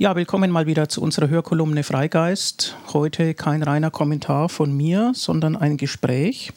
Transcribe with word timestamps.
Ja, 0.00 0.14
willkommen 0.14 0.52
mal 0.52 0.68
wieder 0.68 0.88
zu 0.88 1.02
unserer 1.02 1.28
Hörkolumne 1.28 1.82
Freigeist. 1.82 2.76
Heute 2.92 3.34
kein 3.34 3.64
reiner 3.64 3.90
Kommentar 3.90 4.48
von 4.48 4.72
mir, 4.72 5.10
sondern 5.12 5.56
ein 5.56 5.76
Gespräch. 5.76 6.52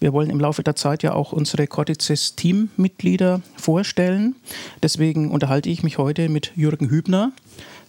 Wir 0.00 0.12
wollen 0.12 0.28
im 0.28 0.40
Laufe 0.40 0.64
der 0.64 0.74
Zeit 0.74 1.04
ja 1.04 1.12
auch 1.12 1.30
unsere 1.30 1.68
Cortices 1.68 2.34
Teammitglieder 2.34 3.42
vorstellen. 3.56 4.34
Deswegen 4.82 5.30
unterhalte 5.30 5.70
ich 5.70 5.84
mich 5.84 5.98
heute 5.98 6.28
mit 6.28 6.50
Jürgen 6.56 6.90
Hübner, 6.90 7.30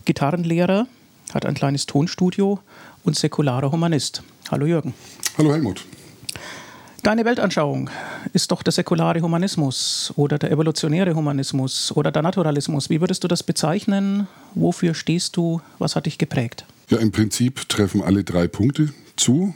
Gitarrenlehrer, 0.05 0.85
hat 1.33 1.47
ein 1.47 1.55
kleines 1.55 1.87
Tonstudio 1.87 2.59
und 3.03 3.15
säkularer 3.15 3.71
Humanist. 3.71 4.21
Hallo 4.51 4.67
Jürgen. 4.67 4.93
Hallo 5.35 5.51
Helmut. 5.51 5.83
Deine 7.05 7.23
Weltanschauung 7.23 7.91
ist 8.33 8.49
doch 8.49 8.63
der 8.63 8.73
säkulare 8.73 9.21
Humanismus 9.21 10.11
oder 10.15 10.39
der 10.39 10.49
evolutionäre 10.49 11.13
Humanismus 11.13 11.91
oder 11.95 12.11
der 12.11 12.23
Naturalismus. 12.23 12.89
Wie 12.89 12.99
würdest 12.99 13.23
du 13.23 13.27
das 13.27 13.43
bezeichnen? 13.43 14.27
Wofür 14.55 14.95
stehst 14.95 15.37
du? 15.37 15.61
Was 15.77 15.95
hat 15.95 16.07
dich 16.07 16.17
geprägt? 16.17 16.65
Ja, 16.89 16.97
im 16.97 17.11
Prinzip 17.11 17.69
treffen 17.69 18.01
alle 18.01 18.23
drei 18.23 18.47
Punkte 18.47 18.91
zu. 19.17 19.53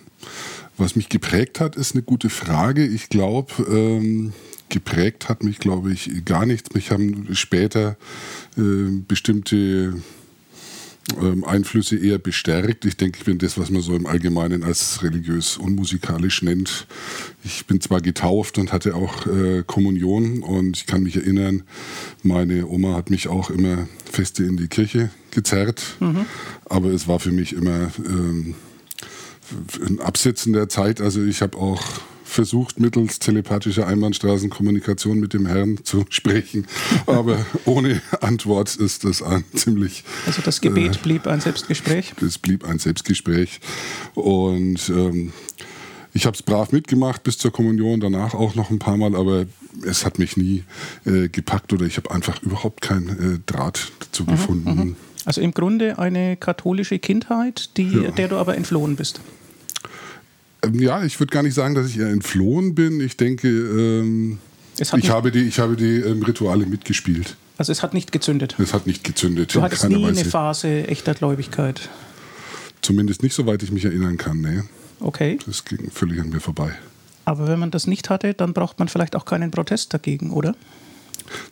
Was 0.78 0.96
mich 0.96 1.10
geprägt 1.10 1.60
hat, 1.60 1.76
ist 1.76 1.96
eine 1.96 2.04
gute 2.04 2.30
Frage. 2.30 2.86
Ich 2.86 3.10
glaube, 3.10 3.52
ähm, 3.68 4.32
geprägt 4.70 5.28
hat 5.28 5.42
mich, 5.44 5.58
glaube 5.58 5.92
ich, 5.92 6.24
gar 6.26 6.46
nichts. 6.46 6.76
Mich 6.76 6.92
haben 6.92 7.30
später 7.34 7.98
äh, 8.60 8.92
bestimmte 9.08 9.96
ähm, 11.22 11.44
Einflüsse 11.44 11.98
eher 11.98 12.18
bestärkt. 12.18 12.86
Ich 12.86 12.98
denke, 12.98 13.20
ich 13.20 13.26
bin 13.26 13.38
das, 13.38 13.58
was 13.58 13.70
man 13.70 13.82
so 13.82 13.96
im 13.96 14.06
Allgemeinen 14.06 14.64
als 14.64 15.02
religiös 15.04 15.58
unmusikalisch 15.58 16.42
nennt. 16.42 16.88
Ich 17.44 17.66
bin 17.66 17.82
zwar 17.82 18.02
getauft 18.02 18.58
und 18.58 18.72
hatte 18.72 18.96
auch 18.96 19.26
äh, 19.26 19.64
Kommunion 19.66 20.44
und 20.44 20.78
ich 20.78 20.86
kann 20.86 21.04
mich 21.04 21.16
erinnern, 21.16 21.64
meine 22.24 22.68
Oma 22.68 22.96
hat 22.96 23.10
mich 23.10 23.28
auch 23.28 23.50
immer 23.50 23.88
feste 24.12 24.44
in 24.44 24.58
die 24.58 24.68
Kirche 24.68 25.10
gezerrt, 25.32 25.84
mhm. 26.00 26.26
aber 26.66 26.90
es 26.90 27.08
war 27.08 27.20
für 27.20 27.32
mich 27.32 27.54
immer 27.54 27.92
ähm, 28.06 28.56
ein 29.86 30.00
Absetzen 30.00 30.54
der 30.54 30.70
Zeit. 30.70 31.02
Also 31.02 31.24
ich 31.24 31.42
habe 31.42 31.58
auch 31.58 31.82
versucht, 32.30 32.80
mittels 32.80 33.20
telepathischer 33.20 33.88
Einbahnstraßenkommunikation 33.88 35.20
mit 35.20 35.34
dem 35.34 35.46
Herrn 35.46 35.80
zu 35.84 36.06
sprechen. 36.10 36.68
Aber 37.06 37.46
ohne 37.66 38.02
Antwort 38.22 38.76
ist 38.76 39.04
das 39.04 39.22
ein 39.22 39.44
ziemlich. 39.54 40.04
Also 40.26 40.42
das 40.42 40.62
Gebet 40.62 40.98
äh, 40.98 41.00
blieb 41.00 41.28
ein 41.28 41.42
Selbstgespräch? 41.42 42.14
Das 42.20 42.38
blieb 42.38 42.66
ein 42.66 42.80
Selbstgespräch. 42.80 43.60
Und 44.16 44.90
ähm, 44.90 45.34
ich 46.14 46.26
habe 46.26 46.36
es 46.36 46.44
brav 46.44 46.72
mitgemacht 46.72 47.24
bis 47.24 47.38
zur 47.38 47.52
Kommunion, 47.52 48.00
danach 48.00 48.34
auch 48.34 48.56
noch 48.56 48.70
ein 48.70 48.80
paar 48.80 48.98
Mal, 48.98 49.16
aber 49.16 49.46
es 49.86 50.06
hat 50.06 50.20
mich 50.20 50.38
nie 50.38 50.64
äh, 51.06 51.30
gepackt 51.30 51.72
oder 51.74 51.86
ich 51.86 51.98
habe 51.98 52.12
einfach 52.12 52.42
überhaupt 52.42 52.82
keinen 52.82 53.36
äh, 53.36 53.40
Draht 53.46 53.92
dazu 54.00 54.24
mhm, 54.24 54.28
gefunden. 54.28 54.76
Mhm. 54.76 54.96
Also 55.26 55.42
im 55.42 55.52
Grunde 55.52 56.00
eine 56.00 56.38
katholische 56.38 56.98
Kindheit, 56.98 57.78
die, 57.78 57.90
ja. 57.90 58.12
der 58.12 58.30
du 58.30 58.38
aber 58.38 58.58
entflohen 58.58 58.96
bist. 58.96 59.20
Ähm, 60.64 60.80
ja, 60.80 61.04
ich 61.04 61.20
würde 61.20 61.32
gar 61.32 61.44
nicht 61.44 61.54
sagen, 61.54 61.76
dass 61.76 61.88
ich 61.88 62.00
eher 62.00 62.10
entflohen 62.10 62.76
bin. 62.76 63.00
Ich 63.00 63.18
denke, 63.18 63.48
ähm, 63.48 64.40
ich, 64.78 65.10
habe 65.10 65.32
die, 65.32 65.44
ich 65.44 65.60
habe 65.60 65.76
die 65.76 65.98
ähm, 65.98 66.24
Rituale 66.24 66.66
mitgespielt. 66.66 67.36
Also 67.58 67.72
es 67.72 67.84
hat 67.84 67.94
nicht 67.94 68.12
gezündet? 68.12 68.56
Es 68.58 68.74
hat 68.74 68.88
nicht 68.88 69.04
gezündet. 69.04 69.54
Du 69.54 69.62
hattest 69.62 69.88
nie 69.90 69.96
Weise. 70.04 70.22
eine 70.22 70.30
Phase 70.30 70.88
echter 70.88 71.14
Gläubigkeit? 71.14 71.90
Zumindest 72.82 73.22
nicht, 73.22 73.36
soweit 73.36 73.62
ich 73.64 73.72
mich 73.72 73.84
erinnern 73.84 74.18
kann, 74.18 74.40
nee. 74.40 74.62
Okay. 75.02 75.38
Das 75.46 75.66
ging 75.66 75.92
völlig 75.92 76.22
an 76.22 76.30
mir 76.30 76.40
vorbei. 76.40 76.72
Aber 77.26 77.48
wenn 77.48 77.60
man 77.60 77.72
das 77.72 77.86
nicht 77.86 78.10
hatte, 78.10 78.34
dann 78.34 78.54
braucht 78.54 78.80
man 78.80 78.88
vielleicht 78.88 79.16
auch 79.16 79.26
keinen 79.26 79.52
Protest 79.52 79.94
dagegen, 79.94 80.32
oder? 80.32 80.56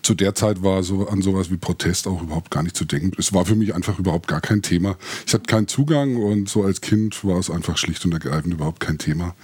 Zu 0.02 0.16
der 0.16 0.36
Zeit 0.36 0.64
war 0.64 0.84
so 0.84 1.08
an 1.08 1.22
sowas 1.22 1.52
wie 1.52 1.58
Protest 1.58 2.08
auch 2.08 2.22
überhaupt 2.22 2.52
gar 2.52 2.64
nicht 2.64 2.76
zu 2.76 2.86
denken. 2.86 3.12
Es 3.18 3.34
war 3.34 3.46
für 3.46 3.56
mich 3.56 3.76
einfach 3.76 4.00
überhaupt 4.00 4.28
gar 4.28 4.42
kein 4.42 4.62
Thema. 4.62 4.98
Ich 5.26 5.34
hatte 5.34 5.46
keinen 5.46 5.68
Zugang 5.68 6.18
und 6.18 6.50
so 6.50 6.64
als 6.64 6.82
Kind 6.82 7.24
war 7.26 7.40
es 7.40 7.50
einfach 7.50 7.78
schlicht 7.78 8.06
und 8.06 8.14
ergreifend 8.14 8.54
überhaupt 8.54 8.80
kein 8.80 8.98
Thema. 8.98 9.36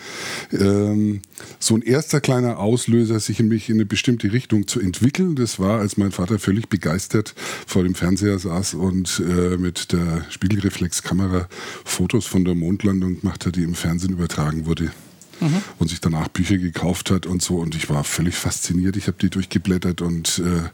Ähm, 0.51 1.22
so 1.59 1.75
ein 1.75 1.81
erster 1.81 2.22
kleiner 2.22 2.59
Auslöser, 2.59 3.19
sich 3.19 3.39
in 3.39 3.47
mich 3.47 3.69
in 3.69 3.75
eine 3.75 3.85
bestimmte 3.85 4.31
Richtung 4.31 4.67
zu 4.67 4.79
entwickeln, 4.79 5.35
das 5.35 5.59
war, 5.59 5.79
als 5.79 5.97
mein 5.97 6.11
Vater 6.11 6.39
völlig 6.39 6.69
begeistert 6.69 7.33
vor 7.67 7.83
dem 7.83 7.95
Fernseher 7.95 8.39
saß 8.39 8.75
und 8.75 9.22
äh, 9.25 9.57
mit 9.57 9.91
der 9.91 10.25
Spiegelreflexkamera 10.29 11.47
Fotos 11.83 12.25
von 12.25 12.45
der 12.45 12.56
Mondlandung 12.56 13.19
gemacht 13.19 13.45
hat, 13.45 13.56
die 13.56 13.63
im 13.63 13.75
Fernsehen 13.75 14.13
übertragen 14.13 14.66
wurde 14.66 14.91
mhm. 15.39 15.61
und 15.79 15.89
sich 15.89 16.01
danach 16.01 16.27
Bücher 16.27 16.57
gekauft 16.57 17.11
hat 17.11 17.25
und 17.25 17.41
so. 17.41 17.57
Und 17.57 17.75
ich 17.75 17.89
war 17.89 18.03
völlig 18.03 18.35
fasziniert. 18.35 18.97
Ich 18.97 19.07
habe 19.07 19.17
die 19.19 19.29
durchgeblättert 19.29 20.01
und 20.01 20.39
äh, 20.39 20.69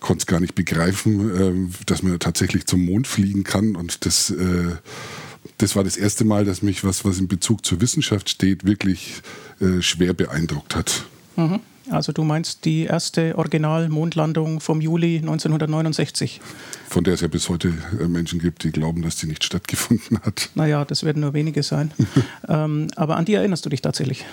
konnte 0.00 0.22
es 0.22 0.26
gar 0.26 0.40
nicht 0.40 0.54
begreifen, 0.54 1.70
äh, 1.70 1.84
dass 1.86 2.02
man 2.02 2.18
tatsächlich 2.18 2.66
zum 2.66 2.84
Mond 2.84 3.06
fliegen 3.06 3.44
kann. 3.44 3.76
Und 3.76 4.06
das, 4.06 4.30
äh, 4.30 4.76
das 5.58 5.76
war 5.76 5.84
das 5.84 5.96
erste 5.96 6.24
Mal, 6.24 6.44
dass 6.44 6.62
mich 6.62 6.84
was, 6.84 7.04
was 7.04 7.18
in 7.18 7.28
Bezug 7.28 7.64
zur 7.64 7.80
Wissenschaft 7.80 8.28
steht, 8.30 8.64
wirklich 8.64 9.22
äh, 9.60 9.82
schwer 9.82 10.14
beeindruckt 10.14 10.76
hat. 10.76 11.04
Mhm. 11.38 11.60
Also 11.90 12.12
du 12.12 12.22
meinst 12.22 12.64
die 12.64 12.82
erste 12.82 13.38
Original-Mondlandung 13.38 14.60
vom 14.60 14.80
Juli 14.80 15.18
1969? 15.18 16.40
Von 16.88 17.04
der 17.04 17.14
es 17.14 17.20
ja 17.20 17.28
bis 17.28 17.48
heute 17.48 17.72
äh, 17.98 18.08
Menschen 18.08 18.40
gibt, 18.40 18.64
die 18.64 18.72
glauben, 18.72 19.02
dass 19.02 19.16
die 19.16 19.26
nicht 19.26 19.44
stattgefunden 19.44 20.18
hat. 20.20 20.50
Naja, 20.54 20.84
das 20.84 21.04
werden 21.04 21.20
nur 21.20 21.32
wenige 21.32 21.62
sein. 21.62 21.92
ähm, 22.48 22.88
aber 22.96 23.16
an 23.16 23.24
die 23.24 23.34
erinnerst 23.34 23.64
du 23.64 23.70
dich 23.70 23.80
tatsächlich? 23.80 24.26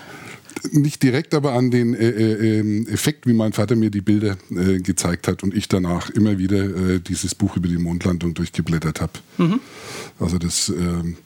Nicht 0.71 1.03
direkt, 1.03 1.33
aber 1.33 1.53
an 1.53 1.69
den 1.69 1.93
äh, 1.93 2.09
äh, 2.09 2.59
ähm, 2.59 2.87
Effekt, 2.87 3.27
wie 3.27 3.33
mein 3.33 3.53
Vater 3.53 3.75
mir 3.75 3.91
die 3.91 4.01
Bilder 4.01 4.37
äh, 4.49 4.79
gezeigt 4.79 5.27
hat 5.27 5.43
und 5.43 5.53
ich 5.53 5.67
danach 5.67 6.09
immer 6.09 6.37
wieder 6.37 6.63
äh, 6.63 6.99
dieses 6.99 7.35
Buch 7.35 7.55
über 7.55 7.67
die 7.67 7.77
Mondlandung 7.77 8.33
durchgeblättert 8.33 8.99
habe. 8.99 9.13
Mhm. 9.37 9.59
Also 10.19 10.37
das 10.39 10.69
ähm, 10.69 11.17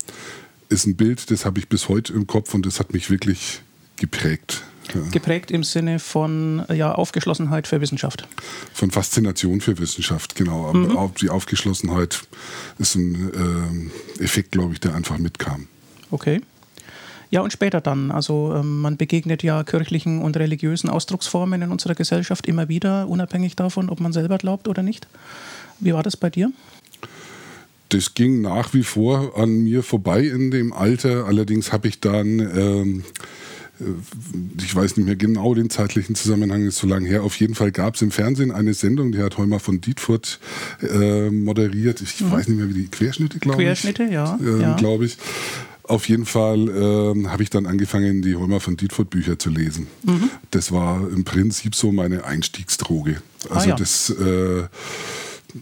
ist 0.67 0.85
ein 0.87 0.95
Bild, 0.95 1.31
das 1.31 1.45
habe 1.45 1.59
ich 1.59 1.69
bis 1.69 1.89
heute 1.89 2.13
im 2.13 2.27
Kopf 2.27 2.53
und 2.53 2.65
das 2.65 2.79
hat 2.79 2.91
mich 2.91 3.09
wirklich 3.09 3.61
geprägt. 3.97 4.63
Geprägt 5.11 5.51
im 5.51 5.63
Sinne 5.63 5.99
von 5.99 6.63
ja, 6.73 6.93
Aufgeschlossenheit 6.93 7.67
für 7.67 7.81
Wissenschaft. 7.81 8.27
Von 8.73 8.91
Faszination 8.91 9.61
für 9.61 9.77
Wissenschaft, 9.77 10.35
genau. 10.35 10.73
Mhm. 10.73 11.13
Die 11.21 11.29
Aufgeschlossenheit 11.29 12.21
ist 12.77 12.95
ein 12.95 13.91
äh, 14.19 14.23
Effekt, 14.23 14.51
glaube 14.51 14.73
ich, 14.73 14.79
der 14.79 14.95
einfach 14.95 15.17
mitkam. 15.17 15.67
Okay. 16.11 16.41
Ja, 17.31 17.41
und 17.41 17.53
später 17.53 17.79
dann. 17.79 18.11
Also 18.11 18.55
ähm, 18.55 18.81
man 18.81 18.97
begegnet 18.97 19.43
ja 19.43 19.63
kirchlichen 19.63 20.21
und 20.21 20.35
religiösen 20.37 20.89
Ausdrucksformen 20.89 21.61
in 21.61 21.71
unserer 21.71 21.95
Gesellschaft 21.95 22.47
immer 22.47 22.69
wieder, 22.69 23.07
unabhängig 23.07 23.55
davon, 23.55 23.89
ob 23.89 23.99
man 23.99 24.13
selber 24.13 24.37
glaubt 24.37 24.67
oder 24.67 24.81
nicht. 24.81 25.07
Wie 25.79 25.93
war 25.93 26.03
das 26.03 26.17
bei 26.17 26.29
dir? 26.29 26.51
Das 27.89 28.13
ging 28.13 28.41
nach 28.41 28.73
wie 28.73 28.83
vor 28.83 29.37
an 29.37 29.63
mir 29.63 29.83
vorbei 29.83 30.21
in 30.21 30.51
dem 30.51 30.73
Alter. 30.73 31.25
Allerdings 31.25 31.71
habe 31.71 31.87
ich 31.87 31.99
dann 31.99 32.39
ähm, 32.39 32.99
äh, 32.99 33.03
ich 34.61 34.75
weiß 34.75 34.97
nicht 34.97 35.05
mehr 35.05 35.15
genau 35.15 35.53
den 35.53 35.69
zeitlichen 35.69 36.15
Zusammenhang, 36.15 36.65
ist 36.65 36.77
so 36.77 36.87
lange 36.87 37.07
her. 37.07 37.23
Auf 37.23 37.39
jeden 37.39 37.55
Fall 37.55 37.71
gab 37.71 37.95
es 37.95 38.01
im 38.01 38.11
Fernsehen 38.11 38.51
eine 38.51 38.73
Sendung, 38.73 39.11
die 39.11 39.19
hat 39.19 39.37
Heumer 39.37 39.59
von 39.59 39.81
Dietfurt 39.81 40.39
äh, 40.81 41.29
moderiert. 41.29 42.01
Ich 42.01 42.19
mhm. 42.21 42.31
weiß 42.31 42.47
nicht 42.47 42.57
mehr, 42.57 42.69
wie 42.69 42.73
die 42.73 42.87
Querschnitte, 42.87 43.39
glaube 43.39 43.61
ich. 43.61 43.67
Querschnitte, 43.67 44.03
ja. 44.03 44.37
Äh, 44.43 44.61
ja. 44.61 44.75
Glaube 44.75 45.05
ich. 45.05 45.17
Auf 45.83 46.07
jeden 46.07 46.25
Fall 46.25 46.67
äh, 46.67 47.27
habe 47.27 47.41
ich 47.41 47.49
dann 47.49 47.65
angefangen, 47.65 48.21
die 48.21 48.35
Heumer 48.35 48.59
von 48.59 48.77
Dietfurt 48.77 49.09
Bücher 49.09 49.39
zu 49.39 49.49
lesen. 49.49 49.87
Mhm. 50.03 50.29
Das 50.51 50.71
war 50.71 51.09
im 51.09 51.23
Prinzip 51.23 51.73
so 51.73 51.91
meine 51.91 52.25
Einstiegsdroge. 52.25 53.21
Ah, 53.49 53.55
also 53.55 53.65
ah, 53.65 53.69
ja. 53.69 53.75
das 53.75 54.09
äh, 54.11 54.63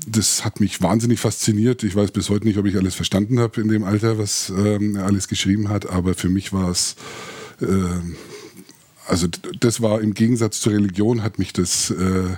das 0.06 0.44
hat 0.44 0.60
mich 0.60 0.82
wahnsinnig 0.82 1.22
fasziniert. 1.22 1.82
Ich 1.84 1.96
weiß 1.96 2.12
bis 2.12 2.30
heute 2.30 2.46
nicht, 2.46 2.58
ob 2.58 2.66
ich 2.66 2.76
alles 2.76 2.94
verstanden 2.94 3.40
habe 3.40 3.62
in 3.62 3.70
dem 3.70 3.86
Alter, 3.86 4.18
was 4.18 4.50
ähm, 4.50 4.98
er 4.98 5.06
alles 5.06 5.30
geschrieben 5.30 5.70
hat, 5.70 5.90
aber 5.90 6.14
für 6.14 6.28
mich 6.28 6.52
war 6.52 6.70
es 6.70 6.94
äh, 6.94 7.37
also 9.08 9.28
das 9.60 9.82
war 9.82 10.02
im 10.02 10.14
Gegensatz 10.14 10.60
zur 10.60 10.74
Religion 10.74 11.24
hat 11.24 11.40
mich 11.40 11.54
das 11.54 11.90
äh, 11.92 12.36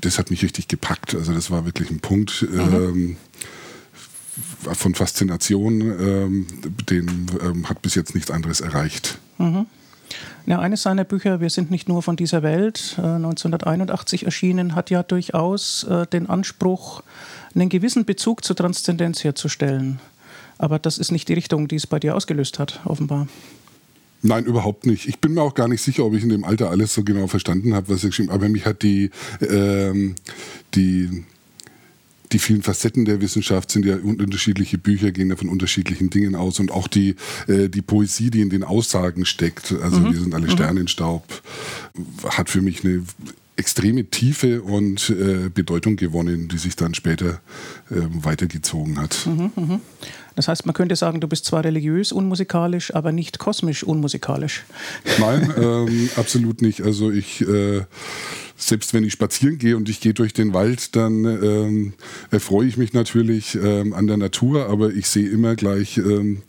das 0.00 0.18
hat 0.18 0.30
mich 0.30 0.42
richtig 0.42 0.68
gepackt. 0.68 1.14
Also 1.14 1.32
das 1.32 1.50
war 1.50 1.64
wirklich 1.64 1.90
ein 1.90 2.00
Punkt 2.00 2.46
mhm. 2.50 2.58
ähm, 2.58 3.16
von 4.72 4.94
Faszination, 4.94 5.80
ähm, 5.80 6.46
den 6.88 7.26
ähm, 7.42 7.68
hat 7.68 7.82
bis 7.82 7.94
jetzt 7.94 8.14
nichts 8.14 8.30
anderes 8.30 8.60
erreicht. 8.60 9.18
Mhm. 9.38 9.66
Ja, 10.46 10.60
eines 10.60 10.82
seiner 10.82 11.04
Bücher, 11.04 11.40
Wir 11.40 11.50
sind 11.50 11.70
nicht 11.70 11.88
nur 11.88 12.02
von 12.02 12.16
dieser 12.16 12.42
Welt, 12.42 12.94
äh, 12.98 13.02
1981 13.02 14.24
erschienen, 14.24 14.74
hat 14.74 14.90
ja 14.90 15.02
durchaus 15.02 15.84
äh, 15.84 16.06
den 16.06 16.28
Anspruch, 16.28 17.02
einen 17.54 17.68
gewissen 17.68 18.04
Bezug 18.04 18.44
zur 18.44 18.54
Transzendenz 18.54 19.24
herzustellen. 19.24 19.98
Aber 20.58 20.78
das 20.78 20.98
ist 20.98 21.10
nicht 21.10 21.28
die 21.28 21.34
Richtung, 21.34 21.68
die 21.68 21.76
es 21.76 21.86
bei 21.86 21.98
dir 21.98 22.14
ausgelöst 22.14 22.58
hat, 22.58 22.80
offenbar. 22.84 23.26
Nein, 24.26 24.44
überhaupt 24.44 24.86
nicht. 24.86 25.08
Ich 25.08 25.20
bin 25.20 25.34
mir 25.34 25.42
auch 25.42 25.54
gar 25.54 25.68
nicht 25.68 25.82
sicher, 25.82 26.04
ob 26.04 26.14
ich 26.14 26.22
in 26.22 26.30
dem 26.30 26.44
Alter 26.44 26.70
alles 26.70 26.92
so 26.92 27.04
genau 27.04 27.28
verstanden 27.28 27.74
habe, 27.74 27.88
was 27.88 28.02
er 28.02 28.10
geschrieben 28.10 28.30
hat. 28.30 28.36
Aber 28.36 28.48
mich 28.48 28.66
hat 28.66 28.82
die, 28.82 29.10
ähm, 29.40 30.16
die, 30.74 31.24
die 32.32 32.38
vielen 32.40 32.62
Facetten 32.62 33.04
der 33.04 33.20
Wissenschaft 33.20 33.70
sind 33.70 33.86
ja 33.86 33.96
unterschiedliche 33.96 34.78
Bücher, 34.78 35.12
gehen 35.12 35.30
ja 35.30 35.36
von 35.36 35.48
unterschiedlichen 35.48 36.10
Dingen 36.10 36.34
aus 36.34 36.58
und 36.58 36.72
auch 36.72 36.88
die, 36.88 37.14
äh, 37.46 37.68
die 37.68 37.82
Poesie, 37.82 38.30
die 38.30 38.40
in 38.40 38.50
den 38.50 38.64
Aussagen 38.64 39.24
steckt, 39.24 39.72
also 39.80 40.00
mhm. 40.00 40.12
wir 40.12 40.20
sind 40.20 40.34
alle 40.34 40.46
mhm. 40.46 40.50
Sternenstaub, 40.50 41.42
hat 42.24 42.50
für 42.50 42.62
mich 42.62 42.84
eine 42.84 43.02
extreme 43.56 44.04
Tiefe 44.04 44.62
und 44.62 45.10
äh, 45.10 45.48
Bedeutung 45.48 45.96
gewonnen, 45.96 46.48
die 46.48 46.58
sich 46.58 46.76
dann 46.76 46.94
später 46.94 47.40
äh, 47.90 48.02
weitergezogen 48.22 49.00
hat. 49.00 49.26
Mhm, 49.26 49.50
mh. 49.56 49.80
Das 50.34 50.48
heißt, 50.48 50.66
man 50.66 50.74
könnte 50.74 50.96
sagen, 50.96 51.20
du 51.20 51.28
bist 51.28 51.46
zwar 51.46 51.64
religiös 51.64 52.12
unmusikalisch, 52.12 52.94
aber 52.94 53.10
nicht 53.10 53.38
kosmisch 53.38 53.82
unmusikalisch. 53.82 54.64
Nein, 55.18 55.52
ähm, 55.56 56.10
absolut 56.16 56.60
nicht. 56.60 56.82
Also 56.82 57.10
ich 57.10 57.40
äh, 57.40 57.84
selbst 58.56 58.94
wenn 58.94 59.04
ich 59.04 59.12
spazieren 59.12 59.58
gehe 59.58 59.76
und 59.76 59.88
ich 59.88 60.00
gehe 60.00 60.14
durch 60.14 60.32
den 60.32 60.54
Wald, 60.54 60.96
dann 60.96 61.24
ähm, 61.24 61.92
erfreue 62.30 62.66
ich 62.66 62.76
mich 62.76 62.92
natürlich 62.92 63.54
ähm, 63.54 63.92
an 63.92 64.06
der 64.06 64.16
Natur, 64.16 64.68
aber 64.68 64.92
ich 64.92 65.06
sehe 65.06 65.28
immer 65.28 65.56
gleich, 65.56 65.98
ähm, 65.98 66.42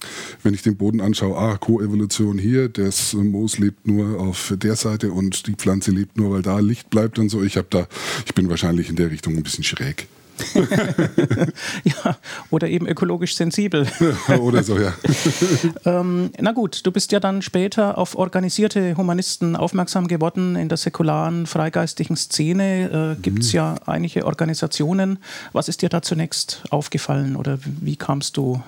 wenn 0.44 0.54
ich 0.54 0.62
den 0.62 0.78
Boden 0.78 1.02
anschaue, 1.02 1.38
ah, 1.38 1.58
Koevolution 1.58 2.38
hier, 2.38 2.70
das 2.70 3.14
Moos 3.14 3.58
lebt 3.58 3.88
nur 3.88 4.20
auf 4.20 4.54
der 4.58 4.76
Seite 4.76 5.12
und 5.12 5.48
die 5.48 5.56
Pflanze 5.56 5.92
lebt 5.92 6.18
nur, 6.18 6.32
weil 6.32 6.42
da 6.42 6.60
Licht 6.60 6.90
bleibt 6.90 7.20
und 7.20 7.30
so. 7.30 7.44
Ich 7.44 7.58
habe 7.58 7.68
da, 7.70 7.88
ich 8.26 8.34
bin 8.34 8.50
wahrscheinlich 8.50 8.90
in 8.90 8.96
der 8.96 9.12
Richtung 9.12 9.36
ein 9.36 9.44
bisschen 9.44 9.64
schräg. 9.64 10.08
ja, 11.84 12.18
oder 12.50 12.68
eben 12.70 12.88
ökologisch 12.88 13.36
sensibel. 13.36 13.88
oder 14.40 14.64
so, 14.64 14.78
ja. 14.78 14.94
ähm, 15.86 16.32
na 16.40 16.52
gut, 16.52 16.86
du 16.86 16.92
bist 16.92 17.12
ja 17.12 17.20
dann 17.20 17.42
später 17.42 17.98
auf 17.98 18.16
organisierte 18.16 18.96
Humanisten 18.98 19.56
aufmerksam 19.56 20.08
geworden. 20.08 20.56
In 20.56 20.70
der 20.70 20.78
säkularen, 20.78 21.46
freigeistigen 21.46 22.16
Szene 22.16 23.16
äh, 23.18 23.22
gibt 23.22 23.40
es 23.40 23.54
mhm. 23.54 23.58
ja 23.58 23.76
einige 23.86 24.26
Organisationen. 24.26 25.20
Was 25.54 25.70
ist 25.70 25.82
dir 25.82 25.90
da 25.90 26.02
zunächst 26.02 26.64
aufgefallen 26.70 27.36
oder 27.36 27.60
wie 27.64 27.96
kamst 27.96 28.38
du? 28.38 28.62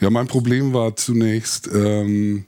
Ja, 0.00 0.10
mein 0.10 0.26
Problem 0.26 0.72
war 0.72 0.96
zunächst, 0.96 1.68
ähm, 1.72 2.44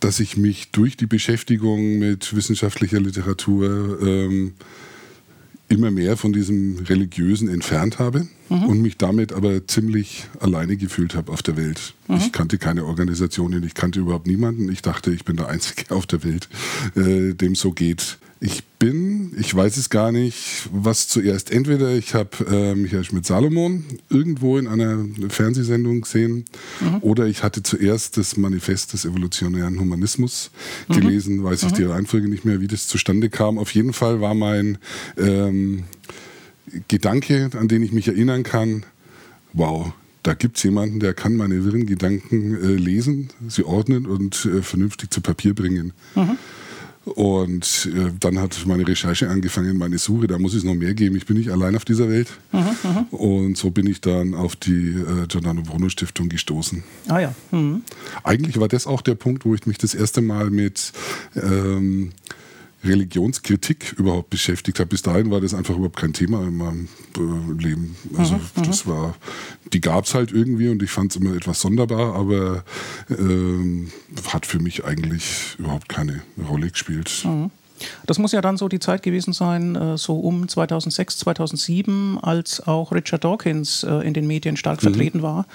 dass 0.00 0.20
ich 0.20 0.36
mich 0.36 0.70
durch 0.70 0.96
die 0.96 1.06
Beschäftigung 1.06 1.98
mit 1.98 2.34
wissenschaftlicher 2.34 3.00
Literatur 3.00 4.00
ähm, 4.02 4.54
immer 5.68 5.90
mehr 5.90 6.16
von 6.16 6.32
diesem 6.32 6.78
Religiösen 6.78 7.48
entfernt 7.48 7.98
habe 7.98 8.26
mhm. 8.48 8.64
und 8.64 8.82
mich 8.82 8.96
damit 8.96 9.32
aber 9.32 9.66
ziemlich 9.66 10.26
alleine 10.40 10.76
gefühlt 10.76 11.14
habe 11.14 11.30
auf 11.32 11.42
der 11.42 11.56
Welt. 11.56 11.94
Mhm. 12.08 12.16
Ich 12.16 12.32
kannte 12.32 12.58
keine 12.58 12.84
Organisationen, 12.84 13.62
ich 13.64 13.74
kannte 13.74 14.00
überhaupt 14.00 14.26
niemanden. 14.26 14.70
Ich 14.70 14.82
dachte, 14.82 15.10
ich 15.10 15.24
bin 15.24 15.36
der 15.36 15.48
Einzige 15.48 15.90
auf 15.94 16.06
der 16.06 16.24
Welt, 16.24 16.48
äh, 16.96 17.34
dem 17.34 17.54
so 17.54 17.72
geht. 17.72 18.18
Ich 18.40 18.62
bin, 18.64 19.32
ich 19.36 19.52
weiß 19.52 19.76
es 19.78 19.90
gar 19.90 20.12
nicht, 20.12 20.68
was 20.72 21.08
zuerst. 21.08 21.50
Entweder 21.50 21.90
ich 21.94 22.14
habe 22.14 22.30
äh, 22.48 22.74
Michael 22.76 23.02
Schmidt-Salomon 23.02 23.84
irgendwo 24.10 24.58
in 24.58 24.68
einer 24.68 25.04
Fernsehsendung 25.28 26.02
gesehen 26.02 26.44
mhm. 26.80 26.98
oder 27.00 27.26
ich 27.26 27.42
hatte 27.42 27.64
zuerst 27.64 28.16
das 28.16 28.36
Manifest 28.36 28.92
des 28.92 29.04
evolutionären 29.04 29.80
Humanismus 29.80 30.52
mhm. 30.86 30.94
gelesen, 30.94 31.42
weiß 31.42 31.64
ich 31.64 31.72
mhm. 31.72 31.76
die 31.76 31.84
Reihenfolge 31.84 32.28
nicht 32.28 32.44
mehr, 32.44 32.60
wie 32.60 32.68
das 32.68 32.86
zustande 32.86 33.28
kam. 33.28 33.58
Auf 33.58 33.74
jeden 33.74 33.92
Fall 33.92 34.20
war 34.20 34.34
mein 34.34 34.78
ähm, 35.16 35.84
Gedanke, 36.86 37.50
an 37.58 37.66
den 37.66 37.82
ich 37.82 37.90
mich 37.90 38.06
erinnern 38.06 38.44
kann, 38.44 38.84
wow, 39.52 39.92
da 40.22 40.34
gibt 40.34 40.58
es 40.58 40.62
jemanden, 40.62 41.00
der 41.00 41.14
kann 41.14 41.34
meine 41.34 41.64
wirren 41.64 41.86
Gedanken 41.86 42.54
äh, 42.54 42.74
lesen, 42.74 43.30
sie 43.48 43.64
ordnen 43.64 44.06
und 44.06 44.44
äh, 44.44 44.62
vernünftig 44.62 45.10
zu 45.10 45.20
Papier 45.20 45.54
bringen. 45.54 45.92
Mhm. 46.14 46.38
Und 47.04 47.88
äh, 47.94 48.10
dann 48.20 48.38
hat 48.38 48.66
meine 48.66 48.86
Recherche 48.86 49.30
angefangen, 49.30 49.78
meine 49.78 49.98
Suche, 49.98 50.26
da 50.26 50.38
muss 50.38 50.54
es 50.54 50.64
noch 50.64 50.74
mehr 50.74 50.94
geben. 50.94 51.16
Ich 51.16 51.26
bin 51.26 51.36
nicht 51.36 51.50
allein 51.50 51.74
auf 51.76 51.84
dieser 51.84 52.08
Welt. 52.08 52.28
Mhm, 52.52 52.58
mhm. 52.58 53.04
und 53.10 53.56
so 53.56 53.70
bin 53.70 53.86
ich 53.86 54.00
dann 54.00 54.34
auf 54.34 54.56
die 54.56 54.90
äh, 54.90 55.26
Giordano 55.26 55.62
Bruno 55.62 55.88
Stiftung 55.88 56.28
gestoßen. 56.28 56.82
Ah 57.08 57.20
ja. 57.20 57.34
Mhm. 57.50 57.82
Eigentlich 58.24 58.60
war 58.60 58.68
das 58.68 58.86
auch 58.86 59.00
der 59.00 59.14
Punkt, 59.14 59.44
wo 59.44 59.54
ich 59.54 59.66
mich 59.66 59.78
das 59.78 59.94
erste 59.94 60.20
Mal 60.20 60.50
mit 60.50 60.92
ähm, 61.34 62.12
Religionskritik 62.84 63.94
überhaupt 63.98 64.30
beschäftigt 64.30 64.78
habe. 64.78 64.88
Bis 64.88 65.02
dahin 65.02 65.30
war 65.30 65.40
das 65.40 65.54
einfach 65.54 65.74
überhaupt 65.74 65.96
kein 65.96 66.12
Thema 66.12 66.46
in 66.46 66.56
meinem 66.56 66.88
äh, 67.16 67.62
Leben. 67.62 67.96
Also 68.16 68.34
mhm, 68.34 68.40
mhm. 68.56 68.62
das 68.62 68.86
war, 68.86 69.16
die 69.72 69.80
gab 69.80 70.04
es 70.04 70.14
halt 70.14 70.32
irgendwie 70.32 70.68
und 70.68 70.82
ich 70.82 70.90
fand 70.90 71.12
es 71.12 71.16
immer 71.16 71.34
etwas 71.34 71.60
sonderbar, 71.60 72.14
aber 72.14 72.64
ähm, 73.10 73.90
hat 74.32 74.46
für 74.46 74.60
mich 74.60 74.84
eigentlich 74.84 75.56
überhaupt 75.58 75.88
keine 75.88 76.22
Rolle 76.48 76.70
gespielt. 76.70 77.24
Mhm. 77.24 77.50
Das 78.06 78.18
muss 78.18 78.32
ja 78.32 78.40
dann 78.40 78.56
so 78.56 78.68
die 78.68 78.80
Zeit 78.80 79.02
gewesen 79.02 79.32
sein, 79.32 79.76
äh, 79.76 79.98
so 79.98 80.18
um 80.18 80.48
2006, 80.48 81.18
2007, 81.18 82.18
als 82.20 82.66
auch 82.66 82.92
Richard 82.92 83.24
Dawkins 83.24 83.84
äh, 83.84 84.06
in 84.06 84.14
den 84.14 84.26
Medien 84.26 84.56
stark 84.56 84.78
mhm. 84.78 84.88
vertreten 84.88 85.22
war 85.22 85.46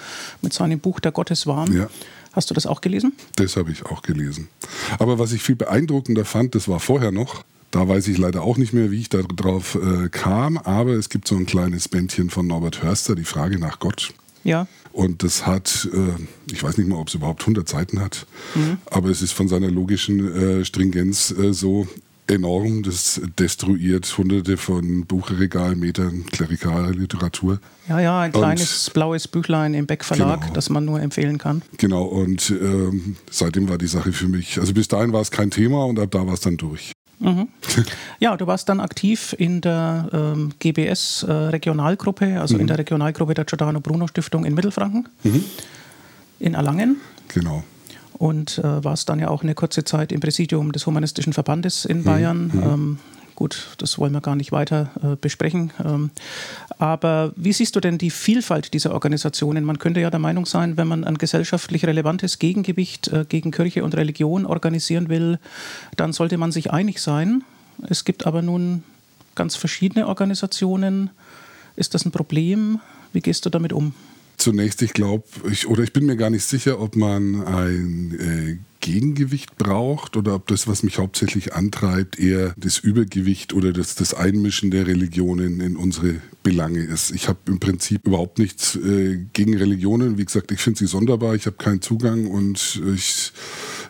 mit 0.42 0.52
seinem 0.52 0.80
Buch 0.80 1.00
Der 1.00 1.12
Gotteswahn. 1.12 1.72
Ja. 1.76 1.88
Hast 2.32 2.50
du 2.50 2.54
das 2.54 2.66
auch 2.66 2.80
gelesen? 2.80 3.12
Das 3.36 3.56
habe 3.56 3.70
ich 3.70 3.86
auch 3.86 4.02
gelesen. 4.02 4.48
Aber 4.98 5.18
was 5.20 5.32
ich 5.32 5.42
viel 5.42 5.54
beeindruckender 5.54 6.24
fand, 6.24 6.56
das 6.56 6.68
war 6.68 6.80
vorher 6.80 7.12
noch, 7.12 7.44
da 7.70 7.88
weiß 7.88 8.08
ich 8.08 8.18
leider 8.18 8.42
auch 8.42 8.56
nicht 8.56 8.72
mehr, 8.72 8.90
wie 8.90 9.00
ich 9.00 9.08
darauf 9.08 9.76
äh, 9.76 10.08
kam, 10.08 10.58
aber 10.58 10.92
es 10.92 11.08
gibt 11.08 11.28
so 11.28 11.36
ein 11.36 11.46
kleines 11.46 11.88
Bändchen 11.88 12.30
von 12.30 12.46
Norbert 12.46 12.82
Hörster, 12.82 13.14
die 13.14 13.24
Frage 13.24 13.58
nach 13.58 13.78
Gott. 13.78 14.12
Ja. 14.44 14.66
Und 14.92 15.24
das 15.24 15.44
hat, 15.46 15.88
äh, 15.92 16.52
ich 16.52 16.62
weiß 16.62 16.78
nicht 16.78 16.88
mal, 16.88 17.00
ob 17.00 17.08
es 17.08 17.14
überhaupt 17.14 17.42
100 17.42 17.68
Seiten 17.68 18.00
hat, 18.00 18.26
mhm. 18.54 18.78
aber 18.86 19.08
es 19.08 19.22
ist 19.22 19.32
von 19.32 19.48
seiner 19.48 19.70
logischen 19.70 20.60
äh, 20.60 20.64
Stringenz 20.64 21.32
äh, 21.32 21.52
so, 21.52 21.88
enorm. 22.26 22.82
Das 22.82 23.20
destruiert 23.38 24.06
hunderte 24.16 24.56
von 24.56 25.06
Buchregalmetern 25.06 26.26
Klerikaliteratur. 26.26 27.60
Ja, 27.88 28.00
ja, 28.00 28.20
ein 28.20 28.32
kleines 28.32 28.88
und, 28.88 28.94
blaues 28.94 29.28
Büchlein 29.28 29.74
im 29.74 29.86
Beck 29.86 30.04
Verlag, 30.04 30.40
genau. 30.40 30.52
das 30.52 30.70
man 30.70 30.84
nur 30.84 31.00
empfehlen 31.00 31.38
kann. 31.38 31.62
Genau, 31.76 32.04
und 32.04 32.50
ähm, 32.50 33.16
seitdem 33.30 33.68
war 33.68 33.78
die 33.78 33.86
Sache 33.86 34.12
für 34.12 34.28
mich, 34.28 34.58
also 34.58 34.72
bis 34.72 34.88
dahin 34.88 35.12
war 35.12 35.20
es 35.20 35.30
kein 35.30 35.50
Thema 35.50 35.84
und 35.84 35.98
ab 35.98 36.10
da 36.10 36.26
war 36.26 36.34
es 36.34 36.40
dann 36.40 36.56
durch. 36.56 36.92
Mhm. 37.20 37.48
Ja, 38.20 38.36
du 38.36 38.46
warst 38.46 38.68
dann 38.68 38.80
aktiv 38.80 39.34
in 39.38 39.60
der 39.60 40.08
ähm, 40.12 40.52
GBS-Regionalgruppe, 40.58 42.24
äh, 42.24 42.36
also 42.36 42.54
mhm. 42.54 42.62
in 42.62 42.66
der 42.68 42.78
Regionalgruppe 42.78 43.34
der 43.34 43.44
Giordano 43.44 43.80
Bruno 43.80 44.06
Stiftung 44.06 44.44
in 44.46 44.54
Mittelfranken, 44.54 45.08
mhm. 45.24 45.44
in 46.38 46.54
Erlangen. 46.54 46.96
Genau 47.28 47.64
und 48.18 48.58
äh, 48.58 48.84
warst 48.84 49.08
dann 49.08 49.18
ja 49.18 49.28
auch 49.28 49.42
eine 49.42 49.54
kurze 49.54 49.84
Zeit 49.84 50.12
im 50.12 50.20
Präsidium 50.20 50.72
des 50.72 50.86
Humanistischen 50.86 51.32
Verbandes 51.32 51.84
in 51.84 51.98
mhm. 51.98 52.04
Bayern. 52.04 52.50
Mhm. 52.52 52.62
Ähm, 52.62 52.98
gut, 53.34 53.68
das 53.78 53.98
wollen 53.98 54.12
wir 54.12 54.20
gar 54.20 54.36
nicht 54.36 54.52
weiter 54.52 54.90
äh, 55.02 55.16
besprechen. 55.16 55.72
Ähm, 55.84 56.10
aber 56.78 57.32
wie 57.36 57.52
siehst 57.52 57.76
du 57.76 57.80
denn 57.80 57.98
die 57.98 58.10
Vielfalt 58.10 58.74
dieser 58.74 58.92
Organisationen? 58.92 59.64
Man 59.64 59.78
könnte 59.78 60.00
ja 60.00 60.10
der 60.10 60.20
Meinung 60.20 60.46
sein, 60.46 60.76
wenn 60.76 60.88
man 60.88 61.04
ein 61.04 61.18
gesellschaftlich 61.18 61.86
relevantes 61.86 62.38
Gegengewicht 62.38 63.08
äh, 63.08 63.24
gegen 63.28 63.50
Kirche 63.50 63.84
und 63.84 63.96
Religion 63.96 64.46
organisieren 64.46 65.08
will, 65.08 65.38
dann 65.96 66.12
sollte 66.12 66.38
man 66.38 66.52
sich 66.52 66.72
einig 66.72 67.00
sein. 67.00 67.42
Es 67.88 68.04
gibt 68.04 68.26
aber 68.26 68.42
nun 68.42 68.84
ganz 69.34 69.56
verschiedene 69.56 70.06
Organisationen. 70.06 71.10
Ist 71.76 71.94
das 71.94 72.04
ein 72.04 72.12
Problem? 72.12 72.80
Wie 73.12 73.20
gehst 73.20 73.44
du 73.46 73.50
damit 73.50 73.72
um? 73.72 73.94
Zunächst, 74.36 74.82
ich 74.82 74.92
glaube, 74.92 75.24
ich, 75.50 75.66
oder 75.66 75.82
ich 75.82 75.92
bin 75.92 76.06
mir 76.06 76.16
gar 76.16 76.30
nicht 76.30 76.44
sicher, 76.44 76.80
ob 76.80 76.96
man 76.96 77.44
ein 77.44 78.18
äh, 78.18 78.58
Gegengewicht 78.84 79.56
braucht 79.56 80.14
oder 80.14 80.34
ob 80.34 80.46
das, 80.48 80.68
was 80.68 80.82
mich 80.82 80.98
hauptsächlich 80.98 81.54
antreibt, 81.54 82.18
eher 82.18 82.52
das 82.58 82.78
Übergewicht 82.78 83.54
oder 83.54 83.72
das, 83.72 83.94
das 83.94 84.12
Einmischen 84.12 84.70
der 84.70 84.86
Religionen 84.86 85.60
in 85.60 85.76
unsere 85.76 86.16
Belange 86.42 86.80
ist. 86.80 87.10
Ich 87.12 87.26
habe 87.26 87.38
im 87.46 87.60
Prinzip 87.60 88.06
überhaupt 88.06 88.38
nichts 88.38 88.76
äh, 88.76 89.24
gegen 89.32 89.56
Religionen. 89.56 90.18
Wie 90.18 90.24
gesagt, 90.26 90.52
ich 90.52 90.60
finde 90.60 90.80
sie 90.80 90.86
sonderbar, 90.86 91.34
ich 91.34 91.46
habe 91.46 91.56
keinen 91.56 91.80
Zugang 91.80 92.26
und 92.26 92.82
ich 92.94 93.32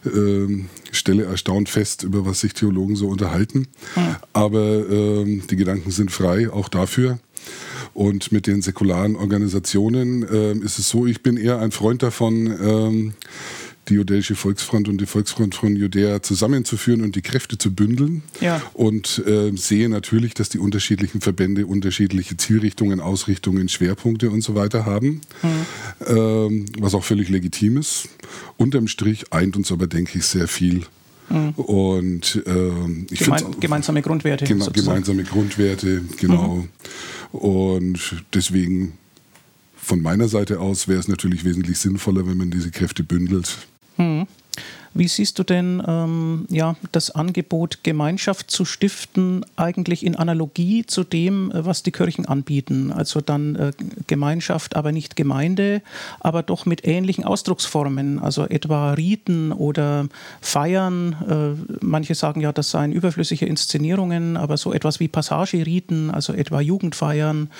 äh, 0.04 0.64
stelle 0.92 1.24
erstaunt 1.24 1.68
fest, 1.68 2.04
über 2.04 2.24
was 2.24 2.40
sich 2.40 2.54
Theologen 2.54 2.94
so 2.94 3.08
unterhalten. 3.08 3.66
Ja. 3.96 4.20
Aber 4.32 4.88
äh, 4.88 5.40
die 5.50 5.56
Gedanken 5.56 5.90
sind 5.90 6.12
frei, 6.12 6.48
auch 6.52 6.68
dafür. 6.68 7.18
Und 7.94 8.32
mit 8.32 8.46
den 8.46 8.60
säkularen 8.60 9.16
Organisationen 9.16 10.24
äh, 10.28 10.52
ist 10.64 10.78
es 10.78 10.88
so, 10.88 11.06
ich 11.06 11.22
bin 11.22 11.36
eher 11.36 11.60
ein 11.60 11.70
Freund 11.70 12.02
davon, 12.02 12.46
ähm, 12.46 13.14
die 13.88 13.94
Judäische 13.94 14.34
Volksfront 14.34 14.88
und 14.88 15.00
die 15.00 15.06
Volksfront 15.06 15.54
von 15.54 15.76
Judäa 15.76 16.22
zusammenzuführen 16.22 17.02
und 17.02 17.16
die 17.16 17.22
Kräfte 17.22 17.58
zu 17.58 17.74
bündeln. 17.74 18.22
Ja. 18.40 18.62
Und 18.72 19.22
äh, 19.26 19.52
sehe 19.56 19.88
natürlich, 19.88 20.34
dass 20.34 20.48
die 20.48 20.58
unterschiedlichen 20.58 21.20
Verbände 21.20 21.66
unterschiedliche 21.66 22.36
Zielrichtungen, 22.36 23.00
Ausrichtungen, 23.00 23.68
Schwerpunkte 23.68 24.30
und 24.30 24.40
so 24.40 24.54
weiter 24.54 24.86
haben, 24.86 25.20
mhm. 25.42 26.06
ähm, 26.06 26.66
was 26.78 26.94
auch 26.94 27.04
völlig 27.04 27.28
legitim 27.28 27.76
ist. 27.76 28.08
Unterm 28.56 28.88
Strich 28.88 29.32
eint 29.32 29.56
uns 29.56 29.70
aber, 29.70 29.86
denke 29.86 30.18
ich, 30.18 30.26
sehr 30.26 30.48
viel. 30.48 30.86
Mhm. 31.28 31.50
Und 31.50 32.42
ähm, 32.46 33.06
ich 33.10 33.20
Gemein, 33.20 33.56
gemeinsame 33.60 34.02
Grundwerte. 34.02 34.44
Geme 34.44 34.70
gemeinsame 34.70 35.24
Grundwerte, 35.24 36.02
genau. 36.18 36.56
Mhm. 36.56 36.68
Und 37.38 38.22
deswegen 38.32 38.94
von 39.76 40.00
meiner 40.00 40.28
Seite 40.28 40.60
aus 40.60 40.88
wäre 40.88 40.98
es 40.98 41.08
natürlich 41.08 41.44
wesentlich 41.44 41.78
sinnvoller, 41.78 42.26
wenn 42.26 42.36
man 42.36 42.50
diese 42.50 42.70
Kräfte 42.70 43.02
bündelt. 43.02 43.58
Hm. 43.96 44.26
Wie 44.96 45.08
siehst 45.08 45.40
du 45.40 45.42
denn 45.42 45.82
ähm, 45.86 46.46
ja, 46.50 46.76
das 46.92 47.10
Angebot, 47.10 47.80
Gemeinschaft 47.82 48.48
zu 48.48 48.64
stiften, 48.64 49.44
eigentlich 49.56 50.06
in 50.06 50.14
Analogie 50.14 50.86
zu 50.86 51.02
dem, 51.02 51.50
äh, 51.50 51.66
was 51.66 51.82
die 51.82 51.90
Kirchen 51.90 52.26
anbieten? 52.26 52.92
Also 52.92 53.20
dann 53.20 53.56
äh, 53.56 53.72
Gemeinschaft, 54.06 54.76
aber 54.76 54.92
nicht 54.92 55.16
Gemeinde, 55.16 55.82
aber 56.20 56.44
doch 56.44 56.64
mit 56.64 56.86
ähnlichen 56.86 57.24
Ausdrucksformen, 57.24 58.20
also 58.20 58.46
etwa 58.46 58.92
Riten 58.92 59.50
oder 59.50 60.06
Feiern. 60.40 61.56
Äh, 61.58 61.74
manche 61.84 62.14
sagen 62.14 62.40
ja, 62.40 62.52
das 62.52 62.70
seien 62.70 62.92
überflüssige 62.92 63.46
Inszenierungen, 63.46 64.36
aber 64.36 64.56
so 64.56 64.72
etwas 64.72 65.00
wie 65.00 65.08
Passageriten, 65.08 66.12
also 66.12 66.32
etwa 66.32 66.60
Jugendfeiern 66.60 67.50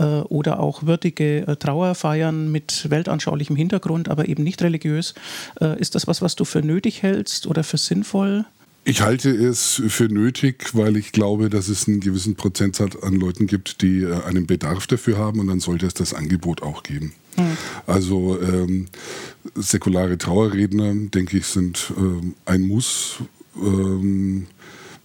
äh, 0.00 0.04
oder 0.04 0.58
auch 0.58 0.82
würdige 0.82 1.46
äh, 1.46 1.54
Trauerfeiern 1.54 2.50
mit 2.50 2.90
weltanschaulichem 2.90 3.54
Hintergrund, 3.54 4.08
aber 4.08 4.28
eben 4.28 4.42
nicht 4.42 4.60
religiös. 4.62 5.14
Äh, 5.60 5.78
ist 5.80 5.94
das 5.94 6.08
was, 6.08 6.20
was 6.20 6.34
du 6.34 6.44
für 6.44 6.62
nötig 6.80 7.02
hältst 7.02 7.46
oder 7.46 7.62
für 7.62 7.76
sinnvoll? 7.76 8.46
Ich 8.84 9.02
halte 9.02 9.30
es 9.30 9.82
für 9.88 10.08
nötig, 10.08 10.74
weil 10.74 10.96
ich 10.96 11.12
glaube, 11.12 11.50
dass 11.50 11.68
es 11.68 11.86
einen 11.86 12.00
gewissen 12.00 12.36
Prozentsatz 12.36 12.96
an 12.96 13.14
Leuten 13.14 13.46
gibt, 13.46 13.82
die 13.82 14.02
äh, 14.04 14.22
einen 14.24 14.46
Bedarf 14.46 14.86
dafür 14.86 15.18
haben 15.18 15.40
und 15.40 15.48
dann 15.48 15.60
sollte 15.60 15.86
es 15.86 15.92
das 15.92 16.14
Angebot 16.14 16.62
auch 16.62 16.82
geben. 16.82 17.12
Mhm. 17.36 17.56
Also 17.86 18.40
ähm, 18.40 18.86
säkulare 19.54 20.16
Trauerredner, 20.16 20.94
denke 20.94 21.36
ich, 21.36 21.46
sind 21.46 21.92
ähm, 21.98 22.34
ein 22.46 22.62
Muss. 22.62 23.16
Ähm, 23.56 24.46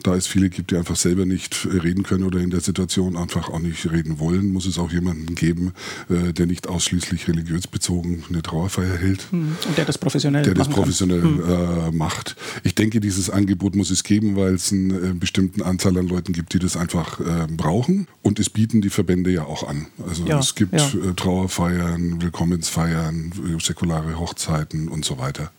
da 0.05 0.15
es 0.15 0.27
viele 0.27 0.49
gibt, 0.49 0.71
die 0.71 0.77
einfach 0.77 0.95
selber 0.95 1.25
nicht 1.25 1.67
reden 1.71 2.03
können 2.03 2.23
oder 2.23 2.39
in 2.39 2.49
der 2.49 2.61
Situation 2.61 3.17
einfach 3.17 3.49
auch 3.49 3.59
nicht 3.59 3.89
reden 3.91 4.19
wollen, 4.19 4.51
muss 4.51 4.65
es 4.65 4.77
auch 4.77 4.91
jemanden 4.91 5.35
geben, 5.35 5.73
äh, 6.09 6.33
der 6.33 6.45
nicht 6.45 6.67
ausschließlich 6.67 7.27
religiös 7.27 7.67
bezogen 7.67 8.23
eine 8.29 8.41
Trauerfeier 8.41 8.97
hält. 8.97 9.27
Hm. 9.31 9.55
Und 9.67 9.77
der 9.77 9.85
das 9.85 9.97
professionell, 9.97 10.43
der 10.43 10.53
das 10.53 10.69
professionell 10.69 11.21
hm. 11.21 11.43
äh, 11.47 11.91
macht. 11.91 12.35
Ich 12.63 12.75
denke, 12.75 12.99
dieses 12.99 13.29
Angebot 13.29 13.75
muss 13.75 13.89
es 13.89 14.03
geben, 14.03 14.35
weil 14.35 14.53
es 14.53 14.71
eine 14.71 14.93
äh, 14.93 15.13
bestimmten 15.13 15.61
Anzahl 15.61 15.97
an 15.97 16.07
Leuten 16.07 16.33
gibt, 16.33 16.53
die 16.53 16.59
das 16.59 16.77
einfach 16.77 17.19
äh, 17.19 17.47
brauchen. 17.49 18.07
Und 18.21 18.39
es 18.39 18.49
bieten 18.49 18.81
die 18.81 18.89
Verbände 18.89 19.31
ja 19.31 19.43
auch 19.43 19.67
an. 19.67 19.87
Also 20.07 20.25
ja, 20.25 20.39
es 20.39 20.55
gibt 20.55 20.73
ja. 20.73 20.87
Äh, 20.87 21.13
Trauerfeiern, 21.15 22.21
Willkommensfeiern, 22.21 23.31
äh, 23.55 23.63
säkulare 23.63 24.19
Hochzeiten 24.19 24.87
und 24.87 25.05
so 25.05 25.17
weiter. 25.17 25.51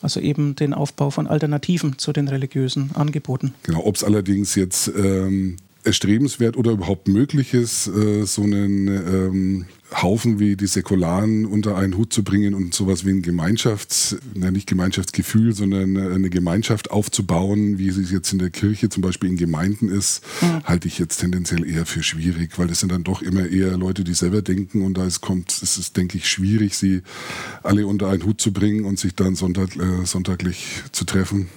Also 0.00 0.20
eben 0.20 0.54
den 0.54 0.74
Aufbau 0.74 1.10
von 1.10 1.26
Alternativen 1.26 1.98
zu 1.98 2.12
den 2.12 2.28
religiösen 2.28 2.92
Angeboten. 2.94 3.54
Genau, 3.64 3.84
ob 3.84 3.96
es 3.96 4.04
allerdings 4.04 4.54
jetzt 4.54 4.88
ähm, 4.96 5.56
erstrebenswert 5.88 6.56
oder 6.56 6.70
überhaupt 6.72 7.08
möglich 7.08 7.54
ist, 7.54 7.88
äh, 7.88 8.24
so 8.24 8.42
einen 8.42 8.88
ähm, 8.88 9.66
Haufen 9.90 10.38
wie 10.38 10.54
die 10.54 10.66
Säkularen 10.66 11.46
unter 11.46 11.76
einen 11.76 11.96
Hut 11.96 12.12
zu 12.12 12.22
bringen 12.22 12.54
und 12.54 12.74
sowas 12.74 13.06
wie 13.06 13.10
ein 13.10 13.22
Gemeinschafts, 13.22 14.18
na, 14.34 14.50
nicht 14.50 14.68
Gemeinschaftsgefühl, 14.68 15.54
sondern 15.54 15.96
eine 15.96 16.28
Gemeinschaft 16.28 16.90
aufzubauen, 16.90 17.78
wie 17.78 17.88
es 17.88 18.10
jetzt 18.10 18.32
in 18.32 18.38
der 18.38 18.50
Kirche 18.50 18.90
zum 18.90 19.02
Beispiel 19.02 19.30
in 19.30 19.38
Gemeinden 19.38 19.88
ist, 19.88 20.22
mhm. 20.42 20.62
halte 20.64 20.88
ich 20.88 20.98
jetzt 20.98 21.18
tendenziell 21.18 21.66
eher 21.66 21.86
für 21.86 22.02
schwierig, 22.02 22.58
weil 22.58 22.66
das 22.66 22.80
sind 22.80 22.92
dann 22.92 23.02
doch 23.02 23.22
immer 23.22 23.46
eher 23.46 23.78
Leute, 23.78 24.04
die 24.04 24.14
selber 24.14 24.42
denken 24.42 24.82
und 24.82 24.94
da 24.94 25.06
ist, 25.06 25.22
kommt, 25.22 25.50
es 25.50 25.78
ist, 25.78 25.96
denke 25.96 26.18
ich, 26.18 26.28
schwierig, 26.28 26.74
sie 26.74 27.00
alle 27.62 27.86
unter 27.86 28.08
einen 28.08 28.24
Hut 28.24 28.42
zu 28.42 28.52
bringen 28.52 28.84
und 28.84 28.98
sich 28.98 29.14
dann 29.14 29.36
Sonntag, 29.36 29.74
äh, 29.76 30.04
sonntaglich 30.04 30.82
zu 30.92 31.06
treffen. 31.06 31.48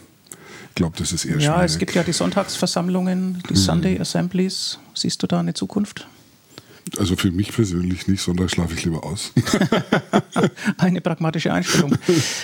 Ich 0.71 0.75
glaube, 0.75 0.97
das 0.97 1.11
ist 1.11 1.25
eher 1.25 1.33
schwierig. 1.33 1.45
Ja, 1.45 1.63
es 1.63 1.77
gibt 1.77 1.93
ja 1.93 2.03
die 2.03 2.13
Sonntagsversammlungen, 2.13 3.43
die 3.49 3.53
mhm. 3.53 3.57
Sunday 3.57 3.99
Assemblies. 3.99 4.79
Siehst 4.93 5.21
du 5.21 5.27
da 5.27 5.41
eine 5.41 5.53
Zukunft? 5.53 6.07
Also 6.97 7.15
für 7.15 7.31
mich 7.31 7.53
persönlich 7.53 8.07
nicht, 8.07 8.21
sondern 8.21 8.49
schlafe 8.49 8.73
ich 8.73 8.83
lieber 8.83 9.03
aus. 9.03 9.31
Eine 10.77 10.99
pragmatische 10.99 11.53
Einstellung. 11.53 11.95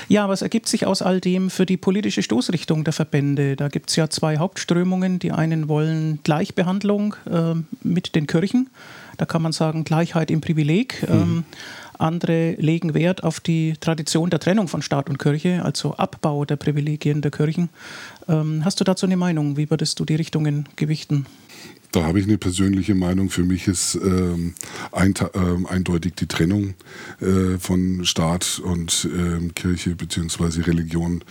Ja, 0.07 0.31
es 0.31 0.41
ergibt 0.41 0.67
sich 0.67 0.85
aus 0.85 1.01
all 1.01 1.19
dem 1.19 1.49
für 1.49 1.65
die 1.65 1.75
politische 1.75 2.21
Stoßrichtung 2.21 2.83
der 2.83 2.93
Verbände. 2.93 3.55
Da 3.55 3.67
gibt 3.67 3.89
es 3.89 3.95
ja 3.95 4.09
zwei 4.09 4.37
Hauptströmungen. 4.37 5.19
Die 5.19 5.31
einen 5.31 5.67
wollen 5.67 6.19
Gleichbehandlung 6.23 7.15
äh, 7.25 7.55
mit 7.81 8.15
den 8.15 8.27
Kirchen. 8.27 8.69
Da 9.17 9.25
kann 9.25 9.41
man 9.41 9.51
sagen 9.51 9.83
Gleichheit 9.83 10.29
im 10.29 10.41
Privileg. 10.41 11.03
Mhm. 11.09 11.15
Ähm, 11.15 11.45
andere 11.99 12.51
legen 12.53 12.93
Wert 12.93 13.23
auf 13.23 13.39
die 13.39 13.73
Tradition 13.79 14.29
der 14.29 14.39
Trennung 14.39 14.67
von 14.67 14.81
Staat 14.81 15.09
und 15.09 15.17
Kirche, 15.17 15.63
also 15.63 15.95
Abbau 15.95 16.45
der 16.45 16.55
Privilegien 16.55 17.21
der 17.21 17.31
Kirchen. 17.31 17.69
Ähm, 18.27 18.63
hast 18.65 18.79
du 18.79 18.83
dazu 18.83 19.05
eine 19.05 19.17
Meinung? 19.17 19.57
Wie 19.57 19.69
würdest 19.69 19.99
du 19.99 20.05
die 20.05 20.15
Richtungen 20.15 20.67
gewichten? 20.75 21.25
Da 21.97 22.03
habe 22.03 22.19
ich 22.19 22.27
eine 22.27 22.37
persönliche 22.37 22.93
Meinung. 22.93 23.31
Für 23.31 23.43
mich 23.43 23.67
ist 23.67 23.95
ähm, 23.95 24.53
ein, 24.91 25.15
äh, 25.15 25.67
eindeutig 25.67 26.13
die 26.13 26.27
Trennung 26.27 26.75
äh, 27.21 27.57
von 27.57 28.05
Staat 28.05 28.61
und 28.63 29.09
äh, 29.11 29.49
Kirche 29.55 29.95
bzw. 29.95 30.61
Religion 30.61 31.23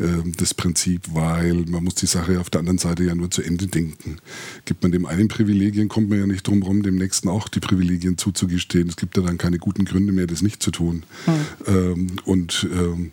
ähm, 0.00 0.32
das 0.38 0.54
Prinzip, 0.54 1.02
weil 1.12 1.66
man 1.68 1.84
muss 1.84 1.96
die 1.96 2.06
Sache 2.06 2.40
auf 2.40 2.48
der 2.48 2.60
anderen 2.60 2.78
Seite 2.78 3.04
ja 3.04 3.14
nur 3.14 3.30
zu 3.30 3.42
Ende 3.42 3.66
denken. 3.66 4.16
Gibt 4.64 4.82
man 4.82 4.92
dem 4.92 5.04
einen 5.04 5.28
Privilegien, 5.28 5.88
kommt 5.88 6.08
man 6.08 6.18
ja 6.18 6.26
nicht 6.26 6.46
drum 6.46 6.62
herum, 6.62 6.82
dem 6.82 6.96
nächsten 6.96 7.28
auch 7.28 7.46
die 7.48 7.60
Privilegien 7.60 8.16
zuzugestehen. 8.16 8.88
Es 8.88 8.96
gibt 8.96 9.18
ja 9.18 9.22
dann 9.22 9.36
keine 9.36 9.58
guten 9.58 9.84
Gründe 9.84 10.14
mehr, 10.14 10.26
das 10.26 10.40
nicht 10.40 10.62
zu 10.62 10.70
tun. 10.70 11.02
Mhm. 11.26 12.06
und 12.24 12.66
ähm, 12.72 13.10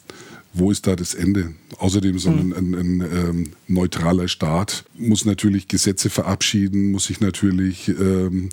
wo 0.53 0.72
ist 0.72 0.88
da 0.88 0.96
das 0.96 1.13
Ende? 1.13 1.53
Außerdem 1.77 2.20
so 2.20 2.29
ein, 2.29 2.53
ein, 2.53 2.75
ein 2.75 3.01
ähm, 3.01 3.51
neutraler 3.67 4.27
Staat 4.27 4.84
muss 4.98 5.25
natürlich 5.25 5.67
Gesetze 5.67 6.10
verabschieden, 6.10 6.91
muss 6.91 7.05
sich 7.05 7.22
natürlich 7.22 7.88
ähm, 7.88 8.50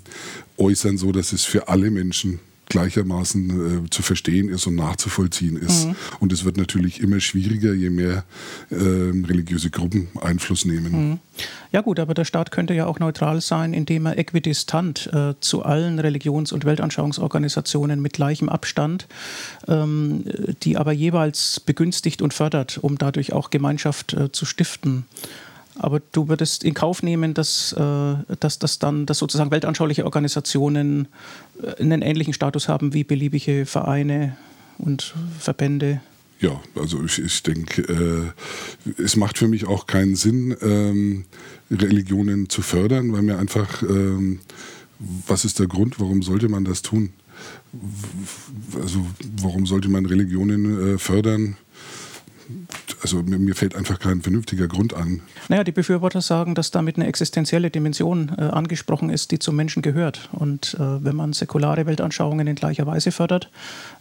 äußern, 0.57 0.97
so 0.97 1.11
dass 1.11 1.33
es 1.33 1.43
für 1.43 1.67
alle 1.67 1.91
Menschen 1.91 2.39
gleichermaßen 2.69 3.85
äh, 3.85 3.89
zu 3.89 4.01
verstehen 4.01 4.47
ist 4.47 4.65
und 4.67 4.75
nachzuvollziehen 4.75 5.57
ist. 5.57 5.87
Mhm. 5.87 5.95
Und 6.19 6.31
es 6.31 6.45
wird 6.45 6.57
natürlich 6.57 7.01
immer 7.01 7.19
schwieriger, 7.19 7.73
je 7.73 7.89
mehr 7.89 8.23
äh, 8.69 8.75
religiöse 8.75 9.69
Gruppen 9.69 10.07
Einfluss 10.21 10.65
nehmen. 10.65 11.09
Mhm. 11.09 11.19
Ja 11.71 11.81
gut, 11.81 11.99
aber 11.99 12.13
der 12.13 12.25
Staat 12.25 12.51
könnte 12.51 12.73
ja 12.73 12.85
auch 12.85 12.99
neutral 12.99 13.41
sein, 13.41 13.73
indem 13.73 14.05
er 14.05 14.17
äquidistant 14.17 15.09
äh, 15.13 15.33
zu 15.39 15.63
allen 15.63 15.99
Religions- 15.99 16.51
und 16.51 16.65
Weltanschauungsorganisationen 16.65 18.01
mit 18.01 18.13
gleichem 18.13 18.49
Abstand, 18.49 19.07
ähm, 19.67 20.23
die 20.63 20.77
aber 20.77 20.91
jeweils 20.91 21.59
begünstigt 21.59 22.21
und 22.21 22.33
fördert, 22.33 22.77
um 22.77 22.97
dadurch 22.97 23.33
auch 23.33 23.49
Gemeinschaft 23.49 24.13
äh, 24.13 24.31
zu 24.31 24.45
stiften. 24.45 25.05
Aber 25.79 26.01
du 26.11 26.27
würdest 26.27 26.63
in 26.65 26.73
Kauf 26.73 27.01
nehmen, 27.03 27.33
dass, 27.33 27.71
äh, 27.73 28.15
dass, 28.39 28.59
dass 28.59 28.79
dann 28.79 29.05
dass 29.05 29.17
sozusagen 29.17 29.49
weltanschauliche 29.49 30.03
Organisationen 30.03 31.07
äh, 31.63 31.81
einen 31.81 32.01
ähnlichen 32.01 32.33
Status 32.33 32.67
haben 32.67 32.93
wie 32.93 33.05
beliebige 33.05 33.65
Vereine 33.65 34.35
und 34.77 35.15
Verbände. 35.39 36.01
Ja, 36.41 36.61
also 36.75 37.03
ich, 37.03 37.19
ich 37.19 37.43
denke, 37.43 37.81
äh, 37.81 39.01
es 39.01 39.15
macht 39.15 39.37
für 39.37 39.47
mich 39.47 39.67
auch 39.67 39.87
keinen 39.87 40.15
Sinn, 40.15 40.55
ähm, 40.61 41.25
Religionen 41.71 42.49
zu 42.49 42.61
fördern, 42.61 43.11
weil 43.13 43.21
mir 43.21 43.37
einfach, 43.37 43.81
ähm, 43.83 44.39
was 45.27 45.45
ist 45.45 45.59
der 45.59 45.67
Grund, 45.67 45.99
warum 45.99 46.21
sollte 46.23 46.49
man 46.49 46.65
das 46.65 46.81
tun? 46.81 47.11
Also 48.81 49.05
warum 49.41 49.65
sollte 49.65 49.89
man 49.89 50.05
Religionen 50.05 50.95
äh, 50.95 50.97
fördern? 50.97 51.55
Also 53.13 53.23
mir, 53.23 53.39
mir, 53.39 53.55
fällt 53.55 53.75
einfach 53.75 53.99
kein 53.99 54.21
vernünftiger 54.21 54.67
Grund 54.67 54.93
an. 54.93 55.21
Naja, 55.47 55.63
die 55.63 55.71
Befürworter 55.71 56.21
sagen, 56.21 56.55
dass 56.55 56.71
damit 56.71 56.97
eine 56.97 57.07
existenzielle 57.07 57.69
Dimension 57.69 58.31
äh, 58.37 58.41
angesprochen 58.41 59.09
ist, 59.09 59.31
die 59.31 59.39
zum 59.39 59.55
Menschen 59.55 59.81
gehört. 59.81 60.29
Und 60.31 60.75
äh, 60.75 61.03
wenn 61.03 61.15
man 61.15 61.33
säkulare 61.33 61.85
Weltanschauungen 61.85 62.45
in 62.47 62.55
gleicher 62.55 62.85
Weise 62.85 63.11
fördert, 63.11 63.49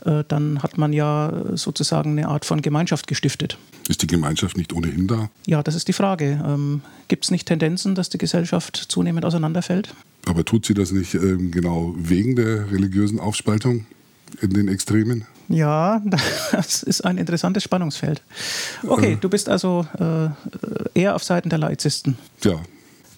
äh, 0.04 0.24
dann 0.28 0.62
hat 0.62 0.78
man 0.78 0.92
ja 0.92 1.32
sozusagen 1.54 2.12
eine 2.12 2.28
Art 2.28 2.44
von 2.44 2.60
Gemeinschaft 2.60 3.06
gestiftet. 3.06 3.58
Ist 3.88 4.02
die 4.02 4.06
Gemeinschaft 4.06 4.56
nicht 4.56 4.72
ohnehin 4.72 5.06
da? 5.06 5.30
Ja, 5.46 5.62
das 5.62 5.74
ist 5.74 5.88
die 5.88 5.92
Frage. 5.92 6.42
Ähm, 6.46 6.82
Gibt 7.08 7.24
es 7.24 7.30
nicht 7.30 7.46
Tendenzen, 7.46 7.94
dass 7.94 8.10
die 8.10 8.18
Gesellschaft 8.18 8.76
zunehmend 8.76 9.24
auseinanderfällt? 9.24 9.94
Aber 10.26 10.44
tut 10.44 10.66
sie 10.66 10.74
das 10.74 10.92
nicht 10.92 11.14
ähm, 11.14 11.50
genau 11.50 11.94
wegen 11.96 12.36
der 12.36 12.70
religiösen 12.70 13.18
Aufspaltung 13.18 13.86
in 14.42 14.50
den 14.50 14.68
Extremen? 14.68 15.24
Ja, 15.48 16.02
das 16.52 16.82
ist 16.82 17.02
ein 17.02 17.18
interessantes 17.18 17.62
Spannungsfeld. 17.62 18.22
Okay, 18.86 19.14
äh, 19.14 19.16
du 19.16 19.28
bist 19.28 19.48
also 19.48 19.86
äh, 19.98 20.28
eher 20.98 21.14
auf 21.14 21.24
Seiten 21.24 21.48
der 21.48 21.58
Laizisten. 21.58 22.18
Ja, 22.44 22.60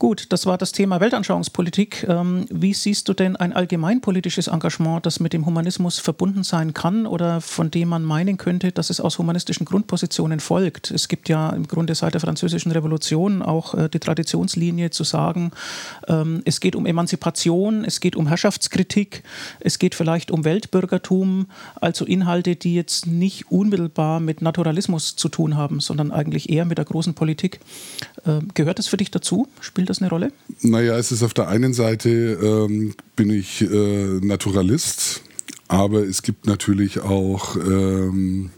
Gut, 0.01 0.33
das 0.33 0.47
war 0.47 0.57
das 0.57 0.73
Thema 0.73 0.99
Weltanschauungspolitik. 0.99 2.07
Ähm, 2.09 2.47
wie 2.49 2.73
siehst 2.73 3.07
du 3.11 3.13
denn 3.13 3.37
ein 3.37 3.53
allgemeinpolitisches 3.53 4.47
Engagement, 4.47 5.05
das 5.05 5.21
mit 5.21 5.35
dem 5.35 5.45
Humanismus 5.45 5.99
verbunden 5.99 6.43
sein 6.43 6.73
kann 6.73 7.07
oder 7.07 7.43
von 7.43 7.71
dem 7.71 7.91
man 7.91 8.03
meinen 8.03 8.39
könnte, 8.39 8.73
dass 8.73 8.89
es 8.89 8.99
aus 8.99 9.19
humanistischen 9.19 9.67
Grundpositionen 9.67 10.41
folgt? 10.41 10.91
Es 10.91 11.09
gibt 11.09 11.29
ja 11.29 11.51
im 11.51 11.69
Grunde 11.69 11.95
seit 11.95 12.15
der 12.15 12.23
Französischen 12.23 12.73
Revolution 12.73 13.43
auch 13.43 13.75
äh, 13.75 13.91
die 13.91 13.99
Traditionslinie 13.99 14.89
zu 14.89 15.05
sagen, 15.05 15.51
ähm, 16.09 16.41
es 16.47 16.61
geht 16.61 16.77
um 16.77 16.87
Emanzipation, 16.87 17.85
es 17.85 18.01
geht 18.01 18.17
um 18.17 18.27
Herrschaftskritik, 18.27 19.23
es 19.61 19.79
geht 19.79 19.95
vielleicht 19.95 20.31
um 20.31 20.47
Weltbürgertum, 20.47 21.45
also 21.79 22.07
Inhalte, 22.07 22.57
die 22.57 22.75
jetzt 22.75 23.07
nicht 23.07 23.51
unmittelbar 23.51 24.19
mit 24.19 24.41
Naturalismus 24.41 25.17
zu 25.17 25.29
tun 25.29 25.59
haben, 25.59 25.81
sondern 25.81 26.11
eigentlich 26.11 26.49
eher 26.49 26.65
mit 26.65 26.79
der 26.79 26.87
großen 26.87 27.13
Politik. 27.13 27.61
Ähm, 28.25 28.49
gehört 28.55 28.79
das 28.79 28.87
für 28.87 28.97
dich 28.97 29.11
dazu? 29.11 29.47
Spielt 29.61 29.90
das 29.91 30.01
eine 30.01 30.11
Rolle? 30.11 30.33
Naja, 30.63 30.97
es 30.97 31.13
ist 31.13 31.23
auf 31.23 31.35
der 31.35 31.49
einen 31.49 31.75
Seite 31.75 32.09
ähm, 32.11 32.95
bin 33.17 33.31
ich 33.31 33.63
äh, 33.63 34.21
Naturalist, 34.21 35.23
aber 35.69 36.01
es 36.01 36.23
gibt 36.23 36.47
natürlich 36.47 37.01
auch 37.01 37.57
ähm, 37.57 38.51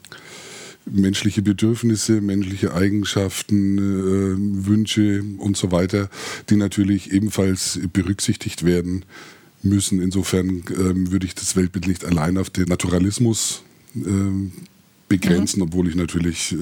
menschliche 0.84 1.42
Bedürfnisse, 1.42 2.20
menschliche 2.20 2.74
Eigenschaften, 2.74 3.78
äh, 3.78 4.66
Wünsche 4.66 5.22
und 5.38 5.56
so 5.56 5.72
weiter, 5.72 6.08
die 6.50 6.56
natürlich 6.56 7.12
ebenfalls 7.12 7.80
berücksichtigt 7.92 8.64
werden 8.64 9.04
müssen. 9.62 10.00
Insofern 10.00 10.62
ähm, 10.70 11.12
würde 11.12 11.26
ich 11.26 11.34
das 11.34 11.56
Weltbild 11.56 11.86
nicht 11.86 12.04
allein 12.04 12.38
auf 12.38 12.50
den 12.50 12.64
Naturalismus 12.64 13.62
ähm, 13.94 14.52
begrenzen, 15.12 15.60
mhm. 15.60 15.66
obwohl 15.66 15.88
ich 15.88 15.94
natürlich 15.94 16.52
äh, 16.52 16.56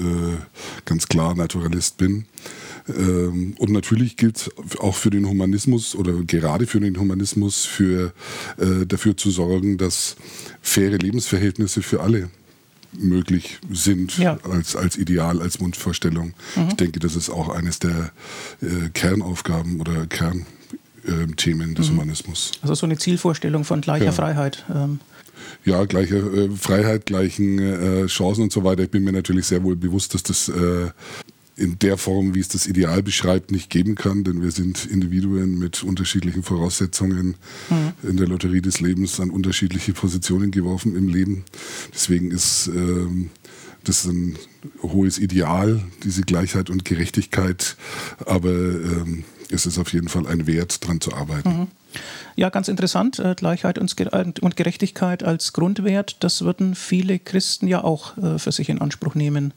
ganz 0.83 1.07
klar 1.07 1.35
Naturalist 1.35 1.97
bin. 1.97 2.25
Ähm, 2.89 3.55
und 3.57 3.71
natürlich 3.71 4.17
gilt 4.17 4.51
auch 4.79 4.95
für 4.95 5.09
den 5.09 5.25
Humanismus 5.25 5.95
oder 5.95 6.13
gerade 6.23 6.67
für 6.67 6.81
den 6.81 6.99
Humanismus 6.99 7.65
für, 7.65 8.13
äh, 8.57 8.85
dafür 8.85 9.15
zu 9.15 9.31
sorgen, 9.31 9.77
dass 9.77 10.17
faire 10.61 10.97
Lebensverhältnisse 10.97 11.81
für 11.81 12.01
alle 12.01 12.29
möglich 12.91 13.59
sind 13.71 14.17
ja. 14.17 14.37
als, 14.43 14.75
als 14.75 14.97
Ideal, 14.97 15.41
als 15.41 15.61
Wunschvorstellung. 15.61 16.33
Mhm. 16.57 16.67
Ich 16.69 16.73
denke, 16.73 16.99
das 16.99 17.15
ist 17.15 17.29
auch 17.29 17.47
eines 17.47 17.79
der 17.79 18.11
äh, 18.61 18.89
Kernaufgaben 18.93 19.79
oder 19.79 20.07
Kernthemen 20.07 21.73
des 21.75 21.87
mhm. 21.87 21.93
Humanismus. 21.93 22.51
Also 22.61 22.75
so 22.75 22.85
eine 22.85 22.97
Zielvorstellung 22.97 23.63
von 23.63 23.79
gleicher 23.79 24.05
ja. 24.05 24.11
Freiheit. 24.11 24.65
Ähm. 24.69 24.99
Ja, 25.65 25.85
gleiche 25.85 26.17
äh, 26.17 26.49
Freiheit, 26.55 27.05
gleichen 27.05 27.59
äh, 27.59 28.05
Chancen 28.07 28.43
und 28.43 28.51
so 28.51 28.63
weiter. 28.63 28.83
Ich 28.83 28.91
bin 28.91 29.03
mir 29.03 29.11
natürlich 29.11 29.45
sehr 29.45 29.63
wohl 29.63 29.75
bewusst, 29.75 30.13
dass 30.13 30.23
das 30.23 30.49
äh, 30.49 30.89
in 31.55 31.77
der 31.79 31.97
Form, 31.97 32.33
wie 32.33 32.39
es 32.39 32.47
das 32.47 32.65
Ideal 32.65 33.03
beschreibt, 33.03 33.51
nicht 33.51 33.69
geben 33.69 33.95
kann, 33.95 34.23
denn 34.23 34.41
wir 34.41 34.51
sind 34.51 34.85
Individuen 34.85 35.59
mit 35.59 35.83
unterschiedlichen 35.83 36.43
Voraussetzungen 36.43 37.35
mhm. 37.69 38.09
in 38.09 38.17
der 38.17 38.27
Lotterie 38.27 38.61
des 38.61 38.79
Lebens 38.79 39.19
an 39.19 39.29
unterschiedliche 39.29 39.93
Positionen 39.93 40.51
geworfen 40.51 40.95
im 40.95 41.07
Leben. 41.07 41.43
Deswegen 41.93 42.31
ist 42.31 42.67
ähm, 42.67 43.29
das 43.83 44.05
ein 44.05 44.37
hohes 44.81 45.19
Ideal, 45.19 45.83
diese 46.03 46.23
Gleichheit 46.23 46.69
und 46.69 46.85
Gerechtigkeit, 46.85 47.75
aber 48.25 48.51
ähm, 48.51 49.23
es 49.49 49.65
ist 49.65 49.77
auf 49.77 49.93
jeden 49.93 50.07
Fall 50.07 50.25
ein 50.27 50.47
Wert, 50.47 50.83
daran 50.83 51.01
zu 51.01 51.13
arbeiten. 51.13 51.49
Mhm. 51.49 51.67
Ja, 52.35 52.49
ganz 52.49 52.67
interessant. 52.67 53.19
Äh, 53.19 53.35
Gleichheit 53.35 53.77
und 53.77 54.55
Gerechtigkeit 54.55 55.23
als 55.23 55.53
Grundwert, 55.53 56.17
das 56.21 56.41
würden 56.41 56.75
viele 56.75 57.19
Christen 57.19 57.67
ja 57.67 57.83
auch 57.83 58.17
äh, 58.17 58.39
für 58.39 58.51
sich 58.51 58.69
in 58.69 58.79
Anspruch 58.79 59.15
nehmen. 59.15 59.53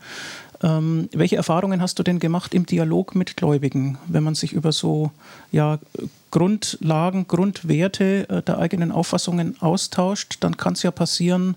Ähm, 0.63 1.11
welche 1.13 1.37
Erfahrungen 1.37 1.83
hast 1.83 1.99
du 1.99 2.03
denn 2.03 2.19
gemacht 2.19 2.55
im 2.55 2.65
Dialog 2.65 3.15
mit 3.15 3.37
Gläubigen, 3.37 3.99
wenn 4.07 4.23
man 4.23 4.35
sich 4.35 4.53
über 4.53 4.73
so 4.73 5.11
ja, 5.53 5.79
Grundlagen, 6.31 7.29
Grundwerte 7.29 8.29
äh, 8.29 8.43
der 8.43 8.59
eigenen 8.59 8.91
Auffassungen 8.91 9.61
austauscht? 9.61 10.39
Dann 10.41 10.57
kann 10.57 10.73
es 10.73 10.83
ja 10.83 10.91
passieren, 10.91 11.57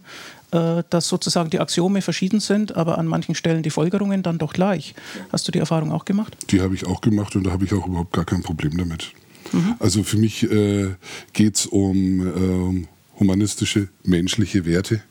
äh, 0.51 0.83
dass 0.89 1.07
sozusagen 1.07 1.49
die 1.49 1.59
Axiome 1.59 2.01
verschieden 2.01 2.39
sind, 2.39 2.75
aber 2.75 2.97
an 2.97 3.07
manchen 3.07 3.33
Stellen 3.35 3.63
die 3.63 3.69
Folgerungen 3.69 4.23
dann 4.23 4.39
doch 4.39 4.51
gleich. 4.51 4.93
Hast 5.31 5.47
du 5.47 5.51
die 5.53 5.59
Erfahrung 5.59 5.91
auch 5.91 6.03
gemacht? 6.03 6.35
Die 6.49 6.61
habe 6.61 6.75
ich 6.75 6.85
auch 6.85 6.99
gemacht 6.99 7.35
und 7.35 7.45
da 7.45 7.51
habe 7.51 7.63
ich 7.63 7.73
auch 7.73 7.87
überhaupt 7.87 8.13
gar 8.13 8.25
kein 8.25 8.43
Problem 8.43 8.77
damit. 8.77 9.13
Mhm. 9.51 9.75
Also 9.79 10.03
für 10.03 10.17
mich 10.17 10.43
äh, 10.43 10.89
geht 11.33 11.55
es 11.55 11.65
um 11.65 12.21
ähm, 12.21 12.87
humanistische, 13.19 13.87
menschliche 14.03 14.65
Werte. 14.65 15.01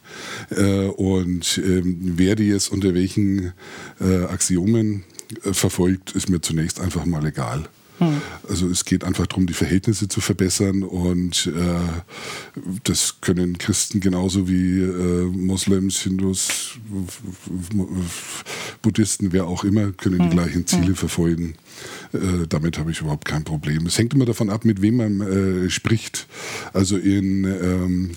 Äh, 0.51 0.87
und 0.87 1.61
ähm, 1.65 2.15
wer 2.17 2.37
die 2.37 2.49
jetzt 2.49 2.73
unter 2.73 2.95
welchen 2.95 3.53
äh, 4.01 4.25
Axiomen 4.25 5.05
äh, 5.45 5.53
verfolgt, 5.53 6.13
ist 6.13 6.29
mir 6.29 6.41
zunächst 6.41 6.81
einfach 6.81 7.05
mal 7.05 7.25
egal. 7.27 7.69
Hm. 7.99 8.21
Also 8.49 8.69
es 8.69 8.85
geht 8.85 9.05
einfach 9.05 9.27
darum, 9.27 9.47
die 9.47 9.55
Verhältnisse 9.55 10.09
zu 10.09 10.21
verbessern 10.21 10.83
und 10.83 11.47
äh, 11.47 12.61
das 12.85 13.17
können 13.21 13.57
Christen 13.57 14.01
genauso 14.01 14.49
wie 14.49 14.81
äh, 14.81 15.25
Moslems, 15.25 16.01
Hindus, 16.01 16.79
Buddhisten, 18.83 19.33
wer 19.33 19.47
auch 19.47 19.65
immer, 19.65 19.93
können 19.93 20.19
hm. 20.19 20.31
die 20.31 20.37
gleichen 20.37 20.67
Ziele 20.67 20.89
hm. 20.89 20.97
verfolgen. 20.97 21.55
Äh, 22.13 22.47
damit 22.49 22.79
habe 22.79 22.91
ich 22.91 23.01
überhaupt 23.01 23.25
kein 23.25 23.45
Problem. 23.45 23.87
Es 23.87 23.99
hängt 23.99 24.15
immer 24.15 24.27
davon 24.27 24.51
ab, 24.51 24.65
mit 24.65 24.83
wem 24.83 24.97
man 24.97 25.21
äh, 25.21 25.71
spricht. 25.71 26.27
Also 26.73 26.97
in, 26.99 27.45
ähm, 27.45 28.11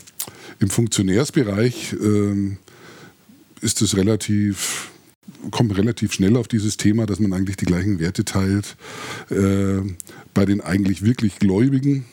im 0.59 0.69
Funktionärsbereich 0.69 1.93
ähm, 1.93 2.57
ist 3.61 3.81
es 3.81 3.95
relativ 3.95 4.89
kommt 5.51 5.77
relativ 5.77 6.13
schnell 6.13 6.37
auf 6.37 6.47
dieses 6.47 6.77
Thema, 6.77 7.05
dass 7.05 7.19
man 7.19 7.33
eigentlich 7.33 7.57
die 7.57 7.65
gleichen 7.65 7.99
Werte 7.99 8.25
teilt. 8.25 8.75
Äh, 9.29 9.81
bei 10.33 10.45
den 10.45 10.61
eigentlich 10.61 11.03
wirklich 11.03 11.39
Gläubigen, 11.39 12.05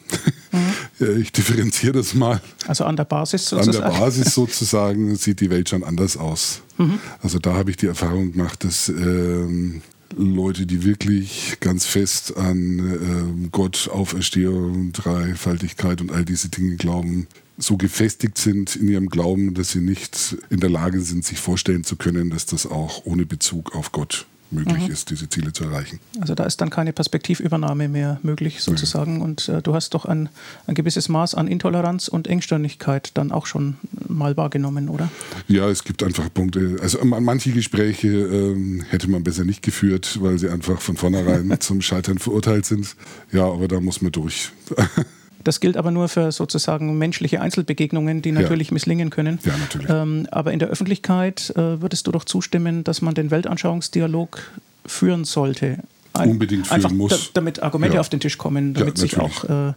mhm. 0.52 1.18
ich 1.20 1.32
differenziere 1.32 1.92
das 1.92 2.14
mal. 2.14 2.40
Also 2.66 2.84
an 2.84 2.96
der 2.96 3.04
Basis 3.04 3.48
sozusagen. 3.48 3.84
An 3.84 3.92
der 3.92 4.00
Basis 4.00 4.34
sozusagen 4.34 5.16
sieht 5.16 5.40
die 5.40 5.50
Welt 5.50 5.68
schon 5.68 5.84
anders 5.84 6.16
aus. 6.16 6.62
Mhm. 6.78 6.98
Also 7.22 7.38
da 7.38 7.54
habe 7.54 7.70
ich 7.70 7.76
die 7.76 7.86
Erfahrung 7.86 8.32
gemacht, 8.32 8.64
dass 8.64 8.88
ähm, 8.88 9.82
Leute, 10.16 10.66
die 10.66 10.84
wirklich 10.84 11.58
ganz 11.60 11.84
fest 11.84 12.36
an 12.36 12.78
ähm, 12.78 13.48
Gott, 13.50 13.90
Auferstehung, 13.92 14.92
Dreifaltigkeit 14.92 16.00
und 16.00 16.12
all 16.12 16.24
diese 16.24 16.48
Dinge 16.48 16.76
glauben, 16.76 17.26
so 17.58 17.76
gefestigt 17.76 18.38
sind 18.38 18.76
in 18.76 18.88
ihrem 18.88 19.08
Glauben, 19.08 19.54
dass 19.54 19.70
sie 19.70 19.80
nicht 19.80 20.36
in 20.50 20.60
der 20.60 20.70
Lage 20.70 21.00
sind, 21.00 21.24
sich 21.24 21.38
vorstellen 21.38 21.84
zu 21.84 21.96
können, 21.96 22.30
dass 22.30 22.46
das 22.46 22.66
auch 22.66 23.04
ohne 23.04 23.26
Bezug 23.26 23.74
auf 23.74 23.92
Gott 23.92 24.26
möglich 24.50 24.86
mhm. 24.86 24.92
ist, 24.92 25.10
diese 25.10 25.28
Ziele 25.28 25.52
zu 25.52 25.64
erreichen. 25.64 25.98
Also 26.20 26.34
da 26.34 26.44
ist 26.44 26.60
dann 26.60 26.70
keine 26.70 26.92
Perspektivübernahme 26.92 27.88
mehr 27.88 28.20
möglich 28.22 28.62
sozusagen. 28.62 29.16
Mhm. 29.16 29.22
Und 29.22 29.48
äh, 29.48 29.62
du 29.62 29.74
hast 29.74 29.94
doch 29.94 30.04
ein, 30.04 30.28
ein 30.66 30.74
gewisses 30.74 31.08
Maß 31.08 31.34
an 31.34 31.48
Intoleranz 31.48 32.08
und 32.08 32.28
Engstirnigkeit 32.28 33.10
dann 33.14 33.32
auch 33.32 33.46
schon 33.46 33.76
mal 34.08 34.36
wahrgenommen, 34.36 34.88
oder? 34.88 35.10
Ja, 35.48 35.68
es 35.68 35.84
gibt 35.84 36.02
einfach 36.02 36.32
Punkte. 36.32 36.76
Also 36.80 37.04
manche 37.04 37.50
Gespräche 37.50 38.08
äh, 38.08 38.82
hätte 38.88 39.10
man 39.10 39.24
besser 39.24 39.44
nicht 39.44 39.62
geführt, 39.62 40.18
weil 40.20 40.38
sie 40.38 40.48
einfach 40.48 40.80
von 40.80 40.96
vornherein 40.96 41.54
zum 41.60 41.82
Scheitern 41.82 42.18
verurteilt 42.18 42.66
sind. 42.66 42.96
Ja, 43.32 43.44
aber 43.44 43.68
da 43.68 43.80
muss 43.80 44.00
man 44.02 44.12
durch. 44.12 44.50
Das 45.46 45.60
gilt 45.60 45.76
aber 45.76 45.92
nur 45.92 46.08
für 46.08 46.32
sozusagen 46.32 46.98
menschliche 46.98 47.40
Einzelbegegnungen, 47.40 48.20
die 48.20 48.32
natürlich 48.32 48.68
ja. 48.68 48.74
misslingen 48.74 49.10
können. 49.10 49.38
Ja, 49.44 49.56
natürlich. 49.56 49.88
Ähm, 49.88 50.26
aber 50.32 50.52
in 50.52 50.58
der 50.58 50.66
Öffentlichkeit 50.68 51.50
äh, 51.54 51.80
würdest 51.80 52.08
du 52.08 52.10
doch 52.10 52.24
zustimmen, 52.24 52.82
dass 52.82 53.00
man 53.00 53.14
den 53.14 53.30
Weltanschauungsdialog 53.30 54.42
führen 54.84 55.24
sollte 55.24 55.78
unbedingt 56.24 56.66
führen 56.66 56.76
einfach 56.76 56.90
muss. 56.90 57.32
damit 57.32 57.62
Argumente 57.62 57.94
ja. 57.96 58.00
auf 58.00 58.08
den 58.08 58.20
Tisch 58.20 58.38
kommen, 58.38 58.74
damit 58.74 58.98
ja, 58.98 59.00
sich 59.00 59.18
auch 59.18 59.44
äh, 59.44 59.72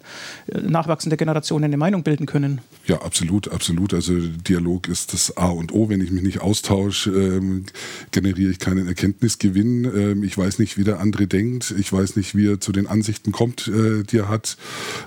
nachwachsende 0.61 1.17
Generationen 1.17 1.65
eine 1.65 1.77
Meinung 1.77 2.03
bilden 2.03 2.25
können. 2.25 2.61
Ja, 2.85 3.01
absolut, 3.01 3.51
absolut. 3.51 3.93
Also 3.93 4.13
Dialog 4.17 4.87
ist 4.87 5.13
das 5.13 5.37
A 5.37 5.47
und 5.47 5.73
O. 5.73 5.89
Wenn 5.89 6.01
ich 6.01 6.11
mich 6.11 6.23
nicht 6.23 6.41
austausche, 6.41 7.11
ähm, 7.11 7.65
generiere 8.11 8.51
ich 8.51 8.59
keinen 8.59 8.87
Erkenntnisgewinn. 8.87 9.85
Ähm, 9.85 10.23
ich 10.23 10.37
weiß 10.37 10.59
nicht, 10.59 10.77
wie 10.77 10.83
der 10.83 10.99
andere 10.99 11.27
denkt. 11.27 11.73
Ich 11.77 11.91
weiß 11.91 12.15
nicht, 12.15 12.35
wie 12.35 12.47
er 12.47 12.59
zu 12.59 12.71
den 12.71 12.87
Ansichten 12.87 13.31
kommt, 13.31 13.67
äh, 13.67 14.03
die 14.03 14.17
er 14.17 14.29
hat. 14.29 14.57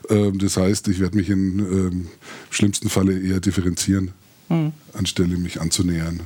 Ähm, 0.09 0.39
das 0.39 0.57
heißt, 0.57 0.89
ich 0.89 1.01
werde 1.01 1.17
mich 1.17 1.31
im 1.31 1.59
ähm, 1.59 2.07
schlimmsten 2.51 2.89
Falle 2.89 3.19
eher 3.19 3.41
differenzieren, 3.41 4.13
hm. 4.49 4.73
anstelle 4.93 5.37
mich 5.37 5.61
anzunähern. 5.61 6.21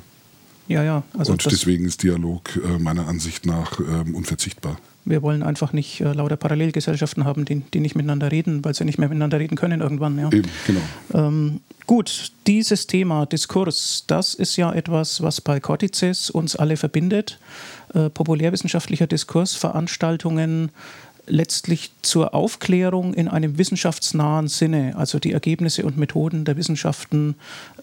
Ja, 0.68 0.82
ja. 0.82 1.02
Also 1.16 1.32
und 1.32 1.44
deswegen 1.44 1.84
ist 1.84 2.02
Dialog 2.02 2.56
äh, 2.56 2.78
meiner 2.78 3.06
Ansicht 3.06 3.46
nach 3.46 3.78
ähm, 3.80 4.14
unverzichtbar. 4.14 4.78
Wir 5.06 5.22
wollen 5.22 5.42
einfach 5.42 5.72
nicht 5.72 6.00
äh, 6.00 6.12
lauter 6.12 6.36
Parallelgesellschaften 6.36 7.24
haben, 7.24 7.44
die, 7.44 7.60
die 7.60 7.80
nicht 7.80 7.94
miteinander 7.94 8.30
reden, 8.30 8.64
weil 8.64 8.74
sie 8.74 8.84
nicht 8.84 8.98
mehr 8.98 9.08
miteinander 9.08 9.38
reden 9.38 9.56
können 9.56 9.80
irgendwann. 9.80 10.18
Ja. 10.18 10.30
Eben, 10.32 10.48
genau. 10.66 10.80
Ähm, 11.14 11.60
gut, 11.86 12.32
dieses 12.46 12.86
Thema 12.86 13.24
Diskurs, 13.24 14.04
das 14.06 14.34
ist 14.34 14.56
ja 14.56 14.72
etwas, 14.72 15.22
was 15.22 15.40
bei 15.40 15.60
Cortices 15.60 16.28
uns 16.28 16.56
alle 16.56 16.76
verbindet. 16.76 17.38
Äh, 17.94 18.10
populärwissenschaftlicher 18.10 19.06
Diskurs, 19.06 19.54
Veranstaltungen, 19.54 20.70
letztlich 21.26 21.90
zur 22.02 22.34
Aufklärung 22.34 23.14
in 23.14 23.28
einem 23.28 23.58
wissenschaftsnahen 23.58 24.48
Sinne, 24.48 24.94
also 24.96 25.18
die 25.18 25.32
Ergebnisse 25.32 25.84
und 25.84 25.96
Methoden 25.96 26.44
der 26.44 26.56
Wissenschaften 26.56 27.34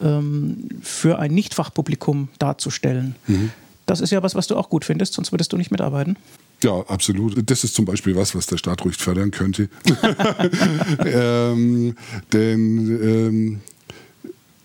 ähm, 0.01 0.69
für 0.81 1.19
ein 1.19 1.33
Nichtfachpublikum 1.33 2.29
darzustellen. 2.39 3.15
Mhm. 3.27 3.51
Das 3.86 3.99
ist 3.99 4.12
ja 4.12 4.23
was, 4.23 4.36
was 4.36 4.47
du 4.47 4.55
auch 4.55 4.69
gut 4.69 4.86
findest, 4.86 5.13
sonst 5.13 5.31
würdest 5.31 5.51
du 5.51 5.57
nicht 5.57 5.71
mitarbeiten. 5.71 6.15
Ja, 6.63 6.80
absolut. 6.88 7.49
Das 7.49 7.63
ist 7.63 7.76
zum 7.76 7.86
Beispiel 7.86 8.15
was, 8.15 8.34
was 8.36 8.47
der 8.47 8.58
Staat 8.58 8.86
ruhig 8.86 8.95
fördern 8.95 9.32
könnte. 9.32 9.69
ähm, 11.06 11.95
denn 12.32 13.04
ähm, 13.04 13.62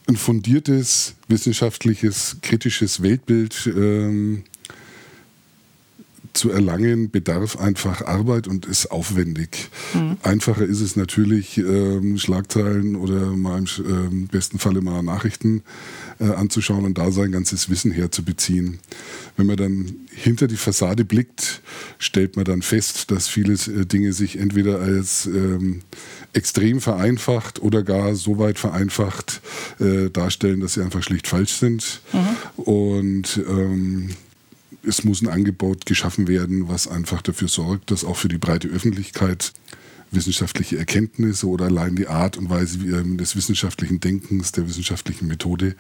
ein 0.06 0.16
fundiertes, 0.16 1.16
wissenschaftliches, 1.26 2.38
kritisches 2.40 3.02
Weltbild 3.02 3.66
ähm, 3.66 4.44
zu 6.38 6.50
erlangen 6.50 7.10
bedarf 7.10 7.58
einfach 7.58 8.06
Arbeit 8.06 8.46
und 8.46 8.64
ist 8.64 8.90
aufwendig. 8.90 9.68
Mhm. 9.92 10.16
Einfacher 10.22 10.64
ist 10.64 10.80
es 10.80 10.94
natürlich, 10.94 11.58
ähm, 11.58 12.16
Schlagzeilen 12.16 12.94
oder 12.94 13.36
mal 13.36 13.58
im 13.58 13.66
ähm, 13.86 14.26
besten 14.28 14.58
Falle 14.58 14.80
mal 14.80 15.02
Nachrichten 15.02 15.62
äh, 16.20 16.30
anzuschauen 16.30 16.84
und 16.84 16.96
da 16.96 17.10
sein 17.10 17.32
ganzes 17.32 17.68
Wissen 17.70 17.90
herzubeziehen. 17.90 18.78
Wenn 19.36 19.46
man 19.46 19.56
dann 19.56 19.96
hinter 20.14 20.46
die 20.46 20.56
Fassade 20.56 21.04
blickt, 21.04 21.60
stellt 21.98 22.36
man 22.36 22.44
dann 22.44 22.62
fest, 22.62 23.10
dass 23.10 23.26
viele 23.26 23.54
äh, 23.54 23.84
Dinge 23.84 24.12
sich 24.12 24.38
entweder 24.38 24.80
als 24.80 25.26
ähm, 25.26 25.80
extrem 26.32 26.80
vereinfacht 26.80 27.60
oder 27.60 27.82
gar 27.82 28.14
so 28.14 28.38
weit 28.38 28.60
vereinfacht 28.60 29.40
äh, 29.80 30.08
darstellen, 30.10 30.60
dass 30.60 30.74
sie 30.74 30.82
einfach 30.82 31.02
schlicht 31.02 31.26
falsch 31.26 31.54
sind. 31.54 32.00
Mhm. 32.12 32.62
Und 32.62 33.40
ähm, 33.48 34.10
es 34.82 35.04
muss 35.04 35.22
ein 35.22 35.28
Angebot 35.28 35.86
geschaffen 35.86 36.28
werden, 36.28 36.68
was 36.68 36.88
einfach 36.88 37.22
dafür 37.22 37.48
sorgt, 37.48 37.90
dass 37.90 38.04
auch 38.04 38.16
für 38.16 38.28
die 38.28 38.38
breite 38.38 38.68
Öffentlichkeit 38.68 39.52
wissenschaftliche 40.10 40.78
Erkenntnisse 40.78 41.46
oder 41.46 41.66
allein 41.66 41.96
die 41.96 42.06
Art 42.06 42.36
und 42.36 42.48
Weise 42.48 42.78
ähm, 42.78 43.18
des 43.18 43.36
wissenschaftlichen 43.36 44.00
Denkens, 44.00 44.52
der 44.52 44.66
wissenschaftlichen 44.66 45.26
Methode 45.28 45.74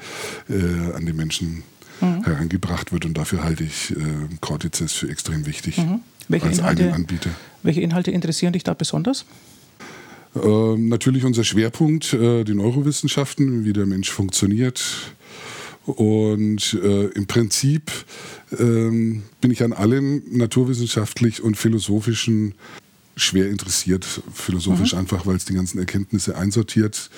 äh, 0.48 0.94
an 0.94 1.06
die 1.06 1.12
Menschen 1.12 1.62
mhm. 2.00 2.24
herangebracht 2.24 2.92
wird. 2.92 3.04
Und 3.04 3.16
dafür 3.16 3.42
halte 3.42 3.64
ich 3.64 3.92
äh, 3.92 3.96
Cortices 4.40 4.92
für 4.92 5.08
extrem 5.08 5.46
wichtig 5.46 5.78
mhm. 5.78 6.00
welche 6.28 6.46
als 6.46 6.58
Inhalte, 6.58 6.92
Anbieter. 6.92 7.30
Welche 7.62 7.80
Inhalte 7.80 8.10
interessieren 8.10 8.52
dich 8.52 8.64
da 8.64 8.74
besonders? 8.74 9.24
Ähm, 10.34 10.88
natürlich 10.88 11.24
unser 11.24 11.44
Schwerpunkt, 11.44 12.12
äh, 12.12 12.44
die 12.44 12.54
Neurowissenschaften, 12.54 13.64
wie 13.64 13.72
der 13.72 13.86
Mensch 13.86 14.10
funktioniert. 14.10 15.14
Und 15.86 16.74
äh, 16.82 17.06
im 17.06 17.26
Prinzip 17.26 17.90
ähm, 18.58 19.22
bin 19.40 19.50
ich 19.50 19.62
an 19.62 19.72
allem 19.72 20.22
naturwissenschaftlich 20.30 21.42
und 21.42 21.56
philosophischen 21.56 22.54
schwer 23.16 23.48
interessiert, 23.48 24.04
philosophisch 24.32 24.92
mhm. 24.92 25.00
einfach, 25.00 25.26
weil 25.26 25.36
es 25.36 25.44
die 25.44 25.54
ganzen 25.54 25.78
Erkenntnisse 25.78 26.36
einsortiert 26.36 27.10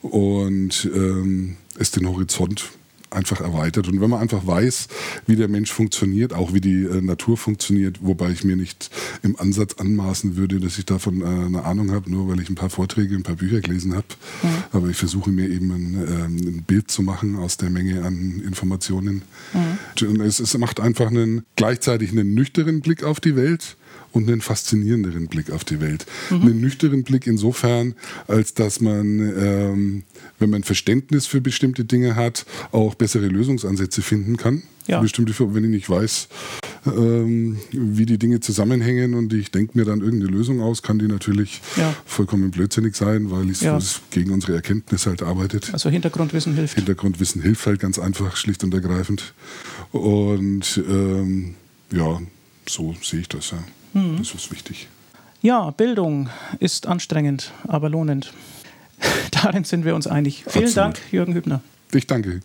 und 0.00 0.88
ähm, 0.94 1.56
es 1.78 1.90
den 1.90 2.08
Horizont 2.08 2.70
einfach 3.12 3.40
erweitert. 3.40 3.88
Und 3.88 4.00
wenn 4.00 4.10
man 4.10 4.20
einfach 4.20 4.46
weiß, 4.46 4.88
wie 5.26 5.36
der 5.36 5.48
Mensch 5.48 5.72
funktioniert, 5.72 6.32
auch 6.32 6.52
wie 6.52 6.60
die 6.60 6.84
äh, 6.84 7.00
Natur 7.00 7.36
funktioniert, 7.36 7.98
wobei 8.02 8.30
ich 8.30 8.44
mir 8.44 8.56
nicht 8.56 8.90
im 9.22 9.38
Ansatz 9.38 9.74
anmaßen 9.74 10.36
würde, 10.36 10.60
dass 10.60 10.78
ich 10.78 10.86
davon 10.86 11.22
äh, 11.22 11.24
eine 11.24 11.64
Ahnung 11.64 11.90
habe, 11.92 12.10
nur 12.10 12.28
weil 12.28 12.40
ich 12.40 12.48
ein 12.48 12.54
paar 12.54 12.70
Vorträge, 12.70 13.14
ein 13.14 13.22
paar 13.22 13.36
Bücher 13.36 13.60
gelesen 13.60 13.94
habe. 13.94 14.06
Mhm. 14.42 14.48
Aber 14.72 14.88
ich 14.88 14.96
versuche 14.96 15.30
mir 15.30 15.48
eben 15.48 15.70
ein, 15.70 15.94
ähm, 15.94 16.36
ein, 16.36 16.62
Bild 16.62 16.90
zu 16.90 17.02
machen 17.02 17.36
aus 17.36 17.56
der 17.56 17.70
Menge 17.70 18.04
an 18.04 18.42
Informationen. 18.44 19.22
Mhm. 19.52 20.08
Und 20.08 20.20
es, 20.20 20.40
es 20.40 20.56
macht 20.58 20.80
einfach 20.80 21.08
einen 21.08 21.42
gleichzeitig 21.56 22.12
einen 22.12 22.34
nüchternen 22.34 22.80
Blick 22.80 23.04
auf 23.04 23.20
die 23.20 23.36
Welt 23.36 23.76
und 24.12 24.28
einen 24.28 24.40
faszinierenderen 24.40 25.26
Blick 25.28 25.50
auf 25.50 25.64
die 25.64 25.80
Welt. 25.80 26.06
Mhm. 26.30 26.42
Einen 26.42 26.60
nüchternen 26.60 27.02
Blick 27.02 27.26
insofern, 27.26 27.94
als 28.28 28.54
dass 28.54 28.80
man, 28.80 29.18
ähm, 29.20 30.02
wenn 30.38 30.50
man 30.50 30.62
Verständnis 30.62 31.26
für 31.26 31.40
bestimmte 31.40 31.84
Dinge 31.84 32.16
hat, 32.16 32.46
auch 32.70 32.94
bessere 32.94 33.26
Lösungsansätze 33.26 34.02
finden 34.02 34.36
kann. 34.36 34.62
Ja. 34.88 35.00
Bestimmte, 35.00 35.32
wenn 35.54 35.62
ich 35.64 35.70
nicht 35.70 35.90
weiß, 35.90 36.28
ähm, 36.86 37.58
wie 37.70 38.04
die 38.06 38.18
Dinge 38.18 38.40
zusammenhängen 38.40 39.14
und 39.14 39.32
ich 39.32 39.52
denke 39.52 39.78
mir 39.78 39.84
dann 39.84 40.00
irgendeine 40.00 40.32
Lösung 40.32 40.60
aus, 40.60 40.82
kann 40.82 40.98
die 40.98 41.06
natürlich 41.06 41.60
ja. 41.76 41.94
vollkommen 42.04 42.50
blödsinnig 42.50 42.96
sein, 42.96 43.30
weil 43.30 43.48
es 43.48 43.60
ja. 43.60 43.78
gegen 44.10 44.32
unsere 44.32 44.54
Erkenntnis 44.54 45.06
halt 45.06 45.22
arbeitet. 45.22 45.72
Also 45.72 45.88
Hintergrundwissen 45.88 46.54
hilft. 46.54 46.74
Hintergrundwissen 46.74 47.42
hilft 47.42 47.66
halt 47.66 47.78
ganz 47.78 47.98
einfach, 48.00 48.36
schlicht 48.36 48.64
und 48.64 48.74
ergreifend. 48.74 49.34
Und 49.92 50.82
ähm, 50.88 51.54
ja, 51.92 52.20
so 52.68 52.96
sehe 53.02 53.20
ich 53.20 53.28
das 53.28 53.52
ja. 53.52 53.58
Mhm. 53.92 54.18
Das 54.18 54.34
ist 54.34 54.50
wichtig. 54.50 54.88
Ja, 55.42 55.70
Bildung 55.70 56.30
ist 56.60 56.86
anstrengend, 56.86 57.52
aber 57.66 57.88
lohnend. 57.88 58.32
Darin 59.30 59.64
sind 59.64 59.84
wir 59.84 59.94
uns 59.94 60.06
einig. 60.06 60.44
Vielen 60.46 60.66
Absolut. 60.66 60.76
Dank, 60.76 61.12
Jürgen 61.12 61.34
Hübner. 61.34 61.62
Ich 61.92 62.06
danke. 62.06 62.40